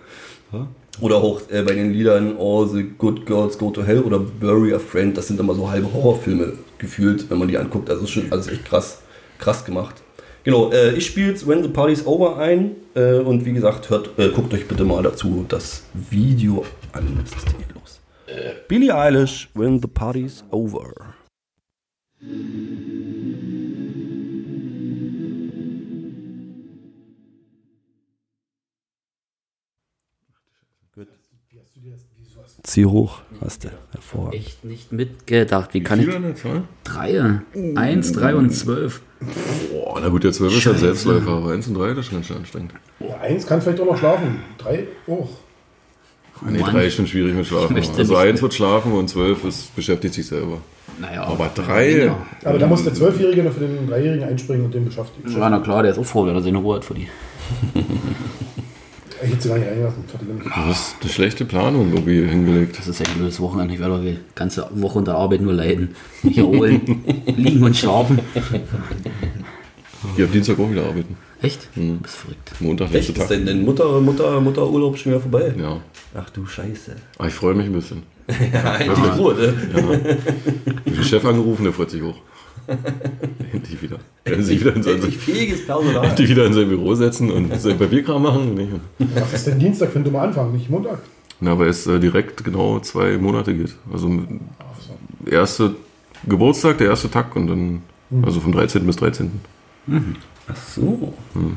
[1.02, 4.74] Oder auch äh, bei den Liedern All the Good Girls Go to Hell oder Bury
[4.74, 7.90] a Friend, das sind immer so halbe Horrorfilme gefühlt, wenn man die anguckt.
[7.90, 9.02] Also ist schon alles echt krass,
[9.38, 9.96] krass gemacht.
[10.44, 14.18] Genau, äh, ich spiele jetzt When the Party's Over ein äh, und wie gesagt, hört,
[14.18, 17.20] äh, guckt euch bitte mal dazu das Video an.
[17.22, 18.02] Was ist denn hier los?
[18.68, 21.16] Billie Eilish, When the Party's Over.
[32.64, 33.70] Zieh hoch, hast du.
[33.92, 34.36] Hervorragend.
[34.36, 35.74] Echt nicht mitgedacht.
[35.74, 36.08] Wie kann ich.
[36.84, 37.40] Drei.
[37.76, 39.02] Eins, drei und zwölf.
[39.72, 42.26] Boah, na gut, der 12 ist halt Selbstläufer, aber 1 und 3, das ist ganz
[42.28, 42.74] schön anstrengend.
[43.00, 44.40] Ja, eins kann vielleicht auch noch schlafen.
[44.58, 45.30] Drei auch.
[46.42, 46.72] Ah, Nee, Mann.
[46.74, 47.76] 3 ist schon schwierig mit Schlafen.
[47.76, 50.60] Also 1 wird schlafen und 12 ist, beschäftigt sich selber.
[51.00, 52.06] Naja, Aber drei?
[52.06, 52.18] Ja.
[52.46, 55.30] Aber da muss der Zwölfjährige noch für den Dreijährigen einspringen und den beschäftigen.
[55.32, 57.08] ja, na klar, der ist auch froh, wenn er seine Ruhe hat für die.
[59.22, 60.04] Ich hätte sie gar nicht reingelassen.
[60.08, 62.78] Das ich hast eine schlechte Planung irgendwie hingelegt.
[62.78, 63.74] Das ist ja ein blödes Wochenende.
[63.74, 65.96] Ich werde die ganze Woche unter Arbeit nur leiden.
[66.24, 67.04] Mich erholen,
[67.38, 68.20] liegen und schlafen.
[70.18, 71.18] Die am Dienstag auch wieder arbeiten.
[71.42, 71.68] Echt?
[71.76, 72.52] Du bist verrückt.
[72.60, 72.94] Montag, Echt?
[72.94, 73.28] letzter Ist Tag.
[73.30, 75.54] denn dein Mutter, Mutter, Mutterurlaub schon wieder vorbei?
[75.58, 75.80] Ja.
[76.16, 76.96] Ach du Scheiße.
[77.18, 78.04] Aber ich freue mich ein bisschen.
[78.54, 79.54] Ja, endlich Ruhe, ne?
[79.74, 79.98] Ich habe
[80.86, 82.16] den Chef angerufen, der freut sich auch.
[83.54, 83.98] Endlich wieder.
[84.26, 86.06] Werden sich wieder in sein, Endlich fähiges Personal.
[86.06, 88.54] endlich wieder in sein Büro setzen und sein Papierkram machen.
[88.56, 88.68] Nee.
[89.16, 91.00] Was ist denn Dienstag für ein dummer Anfang, nicht Montag?
[91.40, 93.76] Na, weil es äh, direkt genau zwei Monate geht.
[93.92, 94.12] Also
[95.26, 95.76] erste
[96.28, 97.82] Geburtstag, der erste Tag und dann,
[98.24, 98.86] also vom 13.
[98.86, 99.32] bis 13.
[100.48, 101.14] Ach so.
[101.34, 101.56] Mhm.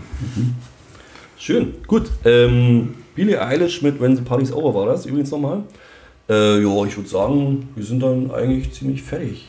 [1.37, 2.05] Schön, gut.
[2.25, 5.65] Ähm, Billie Eilish mit When the Party's Over war das übrigens nochmal.
[6.29, 9.49] Äh, ja, ich würde sagen, wir sind dann eigentlich ziemlich fertig.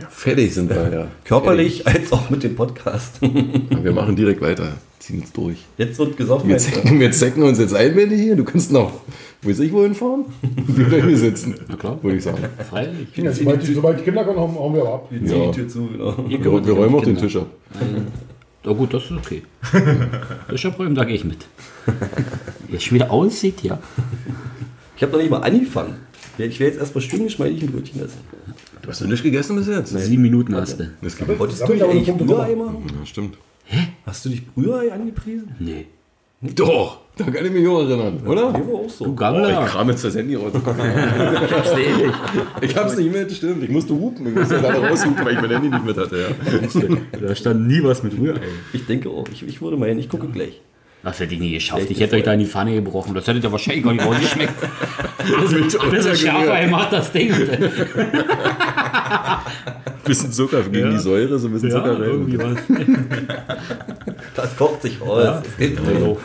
[0.00, 1.06] Ja, fertig sind wir, ja.
[1.24, 3.20] Körperlich als auch mit dem Podcast.
[3.22, 4.72] Ja, wir machen direkt weiter.
[4.98, 5.58] Ziehen jetzt durch.
[5.78, 6.48] Jetzt wird gesoffen.
[6.48, 8.34] Wir zecken, wir zecken uns jetzt ein, Benny, hier.
[8.36, 8.90] Du kannst noch,
[9.42, 10.24] weiß ich wohin fahren?
[10.66, 11.54] Wir bleiben hier sitzen.
[11.68, 12.02] Na klar.
[12.02, 12.38] Würde ich sagen.
[12.68, 13.08] Freilich.
[13.16, 15.06] Ja, sobald, die, sobald die Kinder kommen, hauen, wir aber ab.
[15.10, 15.46] Wir ziehen Ja.
[15.50, 16.16] die Tür zu, genau.
[16.28, 17.16] Wir, wir räumen auch den.
[17.16, 17.46] Tisch ab.
[18.64, 19.42] Ja gut, das ist okay.
[20.48, 21.46] Tisch abräumen, da gehe ich mit.
[22.72, 23.78] Jetzt schon wieder aussieht, ja.
[24.96, 25.96] Ich habe noch nicht mal angefangen.
[26.38, 28.18] Ich werde jetzt erstmal stündengeschmeidig ein Brötchen essen.
[28.84, 29.90] Du hast noch nicht gegessen bis jetzt?
[29.98, 30.90] Sieben Minuten hast du.
[31.02, 31.38] Das geht.
[31.38, 32.64] Wolltest du aber eigentlich eine Punkte Rührei drüber.
[32.66, 32.86] machen?
[33.00, 33.38] Ja, stimmt.
[34.04, 35.54] Hast du dich Rührei angepriesen?
[35.58, 35.86] Nee.
[36.54, 38.52] Doch, da kann ich mich auch erinnern, oder?
[38.52, 39.04] Mir war auch so.
[39.06, 39.64] Du Oh, ich Gammler.
[39.64, 40.52] kram jetzt das Handy raus.
[40.54, 40.62] Ich
[41.56, 41.88] hab's nicht.
[42.60, 43.64] Ich hab's nicht mit, stimmt.
[43.64, 44.26] Ich musste hupen.
[44.26, 46.18] Ich musste gerade raushupen, weil ich mein Handy nicht mit hatte.
[46.18, 47.18] Ja.
[47.26, 48.40] Da stand nie was mit Rührei.
[48.74, 49.26] Ich denke auch.
[49.32, 50.60] Ich, ich würde meinen, ich gucke gleich.
[51.04, 51.90] Das hätte ich nie geschafft.
[51.90, 53.14] Ich hätte euch da in die Pfanne gebrochen.
[53.14, 54.54] Das hättet ihr wahrscheinlich gar nicht rausgeschmeckt.
[55.40, 57.30] Bisschen, bisschen schärfer gemacht das Ding.
[60.04, 62.02] Bisschen Zucker gegen die Säure, so ein bisschen Zucker rein.
[62.02, 62.58] irgendwie was.
[64.34, 65.42] Das kocht sich aus.
[65.44, 66.20] Das geht Also,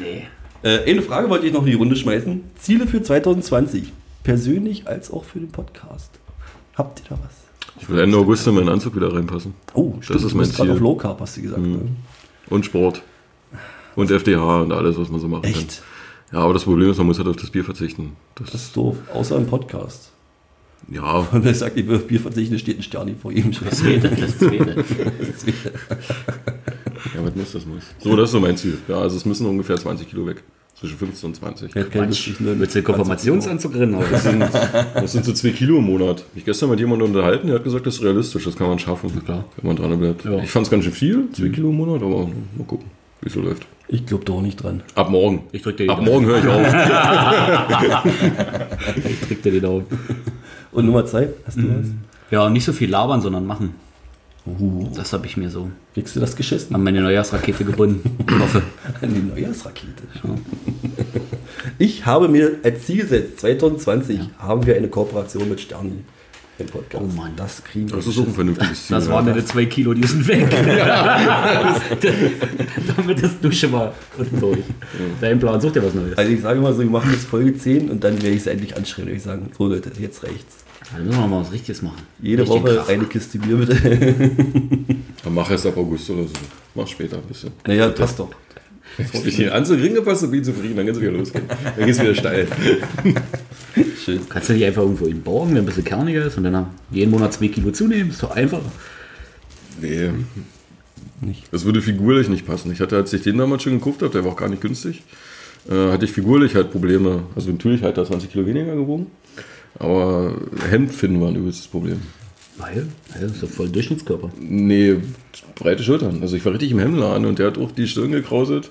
[0.00, 0.26] nee.
[0.62, 2.42] Äh, eine Frage wollte ich noch in die Runde schmeißen.
[2.58, 3.92] Ziele für 2020.
[4.24, 6.12] Persönlich als auch für den Podcast.
[6.74, 7.34] Habt ihr da was?
[7.80, 9.52] Ich will Ende August in meinen Anzug wieder reinpassen.
[9.74, 10.22] Oh, stimmt.
[10.22, 10.70] ist du mein Ziel.
[10.70, 11.60] auf Low Carb, hast du gesagt.
[11.60, 11.80] Ne?
[12.48, 13.02] Und Sport.
[13.96, 15.82] Und FDH und alles, was man so machen Echt?
[16.30, 16.38] kann.
[16.38, 18.12] Ja, aber das Problem ist, man muss halt auf das Bier verzichten.
[18.34, 18.96] Das, Das ist doof.
[19.14, 20.10] Außer im Podcast.
[20.90, 23.50] ja, Und wer sagt, ich will auf Bier verzichten, steht ein Sterni vor ihm.
[23.64, 24.76] Das zweite, das zweite.
[27.14, 27.82] ja, was muss, das muss.
[27.98, 28.78] So, das ist so mein Ziel.
[28.88, 30.42] Ja, also es müssen ungefähr 20 Kilo weg.
[30.78, 31.74] Zwischen 15 und 20.
[31.74, 32.58] Wer kennt es sich nur?
[32.58, 33.98] Willst du den Konfirmationsanzug rennen?
[34.10, 36.22] Das sind, das sind so 2 Kilo im Monat.
[36.34, 39.24] Ich gestern mit jemandem unterhalten, der hat gesagt, das ist realistisch, das kann man schaffen.
[39.24, 39.46] klar.
[39.56, 40.26] Wenn man dran bleibt.
[40.26, 40.36] Ja.
[40.42, 42.90] Ich fand es ganz schön viel, 2 Kilo im Monat, aber mal gucken,
[43.20, 43.66] wie es so läuft.
[43.88, 44.82] Ich glaube doch nicht dran.
[44.94, 45.44] Ab morgen.
[45.52, 46.66] Ich drück dir die Ab morgen höre ich auf.
[49.08, 49.86] Ich drück dir die Daumen.
[50.72, 51.86] Und Nummer zwei, hast du was?
[52.30, 53.74] Ja, nicht so viel labern, sondern machen.
[54.44, 56.74] Uh, Das habe ich mir so kriegst du das geschissen?
[56.76, 58.18] an meine Neujahrsrakete gebunden.
[58.28, 58.62] Ich hoffe.
[59.00, 60.02] An die Neujahrsrakete.
[61.78, 66.04] Ich habe mir als Ziel gesetzt, 2020 haben wir eine Kooperation mit Sterni
[66.58, 67.04] im Podcast.
[67.04, 67.32] Oh Mann.
[67.36, 67.96] das kriegen wir.
[67.96, 68.96] Das ist auch ein vernünftiges Ziel.
[68.96, 69.12] Das ja.
[69.12, 70.48] waren deine zwei Kilo, die sind weg.
[72.96, 74.58] Damit ist du schon mal unten durch.
[75.20, 76.16] Dein Plan, such dir was Neues.
[76.16, 78.46] Also ich sage mal so, wir machen jetzt Folge 10 und dann werde ich es
[78.46, 80.64] endlich anschreiben und ich sagen, so Leute, jetzt reicht's.
[80.92, 82.02] Dann müssen wir mal was Richtiges machen.
[82.20, 82.90] Jede Richtig Woche Kraft.
[82.90, 83.74] eine Kiste Bier bitte.
[85.24, 86.34] Dann mach erst ab August oder so.
[86.74, 87.50] Mach später ein bisschen.
[87.66, 88.30] naja, passt doch.
[88.96, 91.44] Wenn ich den Anzug ringe, passt du bin zufrieden, dann kannst du wieder losgehen.
[91.76, 92.48] Dann geht's wieder steil.
[94.04, 94.20] Schön.
[94.28, 97.10] Kannst du nicht einfach irgendwo ihn borgen, der ein bisschen kerniger ist und dann jeden
[97.10, 98.10] Monat zwei Kilo zunehmen?
[98.10, 98.62] Ist doch einfach.
[99.80, 100.10] Nee.
[101.50, 102.72] Das würde figurlich nicht passen.
[102.72, 105.02] Ich hatte, als ich den damals schon gekauft habe, der war auch gar nicht günstig,
[105.68, 107.24] äh, hatte ich figurlich halt Probleme.
[107.34, 109.06] Also natürlich halt da 20 Kilo weniger gewogen.
[109.78, 110.34] Aber
[110.70, 112.00] Hemd finden war ein übelstes Problem.
[112.58, 114.30] Weil, ja, das ist doch voll Durchschnittskörper.
[114.40, 114.96] Nee,
[115.54, 116.22] breite Schultern.
[116.22, 118.70] Also ich war richtig im Hemdladen und der hat auch die Stirn gekrauselt,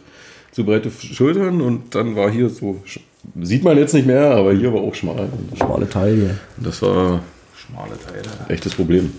[0.55, 2.81] so breite Schultern und dann war hier so,
[3.41, 5.27] sieht man jetzt nicht mehr, aber hier war auch schmal.
[5.57, 6.39] Schmale Taille.
[6.55, 7.21] Das war
[7.57, 8.23] Schmale Teile.
[8.47, 9.11] echtes Problem.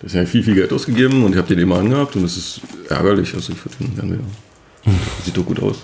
[0.00, 2.36] Deswegen habe ich viel, viel Geld ausgegeben und ich habe den immer angehabt und das
[2.36, 3.34] ist ärgerlich.
[3.34, 4.94] Also ich würde den gerne wieder.
[5.24, 5.78] Sieht doch gut aus.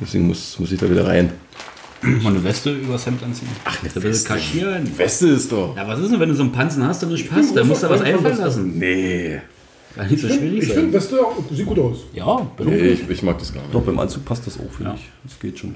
[0.00, 1.30] Deswegen muss, muss ich da wieder rein.
[2.02, 3.48] Und eine Weste übers Hemd anziehen.
[3.64, 4.28] Ach, eine Weste.
[4.28, 4.98] kaschieren.
[4.98, 5.76] Weste ist doch.
[5.76, 7.56] Ja, was ist denn, wenn du so einen Panzen hast, der nicht passt?
[7.56, 8.78] Da musst du was einfallen lassen.
[8.78, 9.40] Nee.
[9.94, 11.18] Kann nicht so schwierig Ich finde, Weste
[11.52, 11.98] sieht gut aus.
[12.12, 13.74] Ja, bin nee ich, ich mag das gar nicht.
[13.74, 14.96] Doch, beim Anzug passt das auch, finde Ja.
[14.96, 15.08] ich.
[15.24, 15.74] Das geht schon.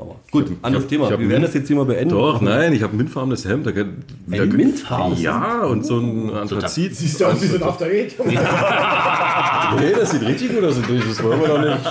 [0.00, 1.10] Aber gut, hab- anderes ich Thema.
[1.10, 2.10] hab Wir werden das jetzt hier mal beenden.
[2.14, 3.66] Doch, nein, ich habe ein mintfarbenes Hemd.
[3.66, 6.94] Da kann, da Ein mintfarbenes Ja, und so ein Anthrazit.
[6.94, 8.14] Siehst du aus wie so ein After Eight?
[9.80, 10.76] Nee, das sieht richtig gut aus.
[10.76, 11.86] und Das wollen wir doch nicht.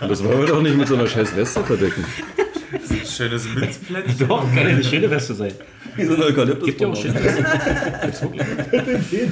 [0.00, 2.04] Und das wollen wir doch nicht mit so einer scheiß Weste verdecken.
[3.16, 4.28] Schönes Minzplättchen.
[4.28, 5.52] Doch, kann ja eine schöne Weste sein.
[5.96, 6.64] Wie so ein Eukalyptus.
[6.64, 7.44] Gibt ja auch schöne wirklich.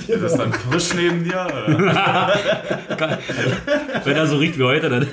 [0.07, 1.47] Das ist dann frisch neben dir.
[4.05, 5.07] Wenn er so riecht wie heute, dann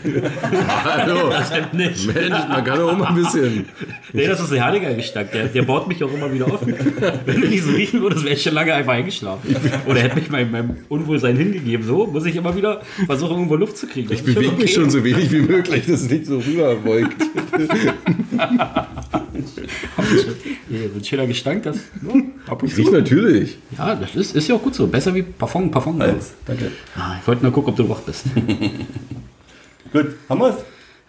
[0.84, 1.30] Hallo.
[1.38, 2.14] das Hemd nicht.
[2.14, 3.70] Mensch, man kann doch auch mal ein bisschen.
[4.12, 5.32] Nee, das ist der Herdiger Gestank.
[5.32, 6.60] Der, der baut mich auch immer wieder auf.
[6.66, 9.56] Wenn du nicht so riechen würdest, wäre ich schon lange einfach eingeschlafen.
[9.86, 11.86] Oder hätte mich meinem, meinem Unwohlsein hingegeben.
[11.86, 14.12] So muss ich immer wieder versuchen, irgendwo Luft zu kriegen.
[14.12, 17.16] Ich bewege mich schon so wenig wie möglich, dass es nicht so rüberbeugt.
[20.70, 23.58] Ein schöner Gestank, das ja, ab und Riecht natürlich.
[23.78, 24.88] Ja, das ist, ist ja auch gut so.
[24.88, 26.00] Besser wie Parfum, Parfum.
[26.02, 26.34] Eins.
[26.46, 26.72] Danke.
[26.96, 28.26] Ah, ich wollte nur gucken, ob du wach bist.
[29.94, 30.56] Gut, haben wir's?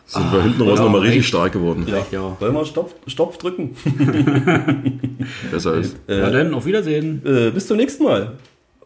[0.07, 1.29] Sind wir hinten raus ja, nochmal richtig echt.
[1.29, 1.87] stark geworden.
[2.11, 2.37] ja.
[2.41, 3.77] Wollen wir Stopf, Stopf drücken?
[5.51, 5.97] Besser ist.
[6.07, 7.21] Ja, dann auf Wiedersehen.
[7.27, 8.39] Äh, bis zum nächsten Mal.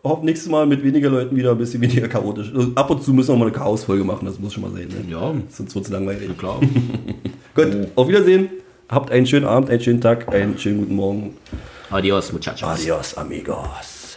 [0.05, 2.51] Hoff nächstes Mal mit weniger Leuten wieder ein bisschen weniger chaotisch.
[2.55, 4.89] Also ab und zu müssen wir mal eine Chaos-Folge machen, das muss schon mal sein.
[4.89, 5.05] Ne?
[5.11, 6.37] Ja, Sonst wird es langweilig.
[6.37, 6.61] klar.
[7.55, 8.49] Gut, auf Wiedersehen.
[8.89, 11.37] Habt einen schönen Abend, einen schönen Tag, einen schönen guten Morgen.
[11.91, 12.63] Adios, muchachos.
[12.63, 13.92] Adios, amigos.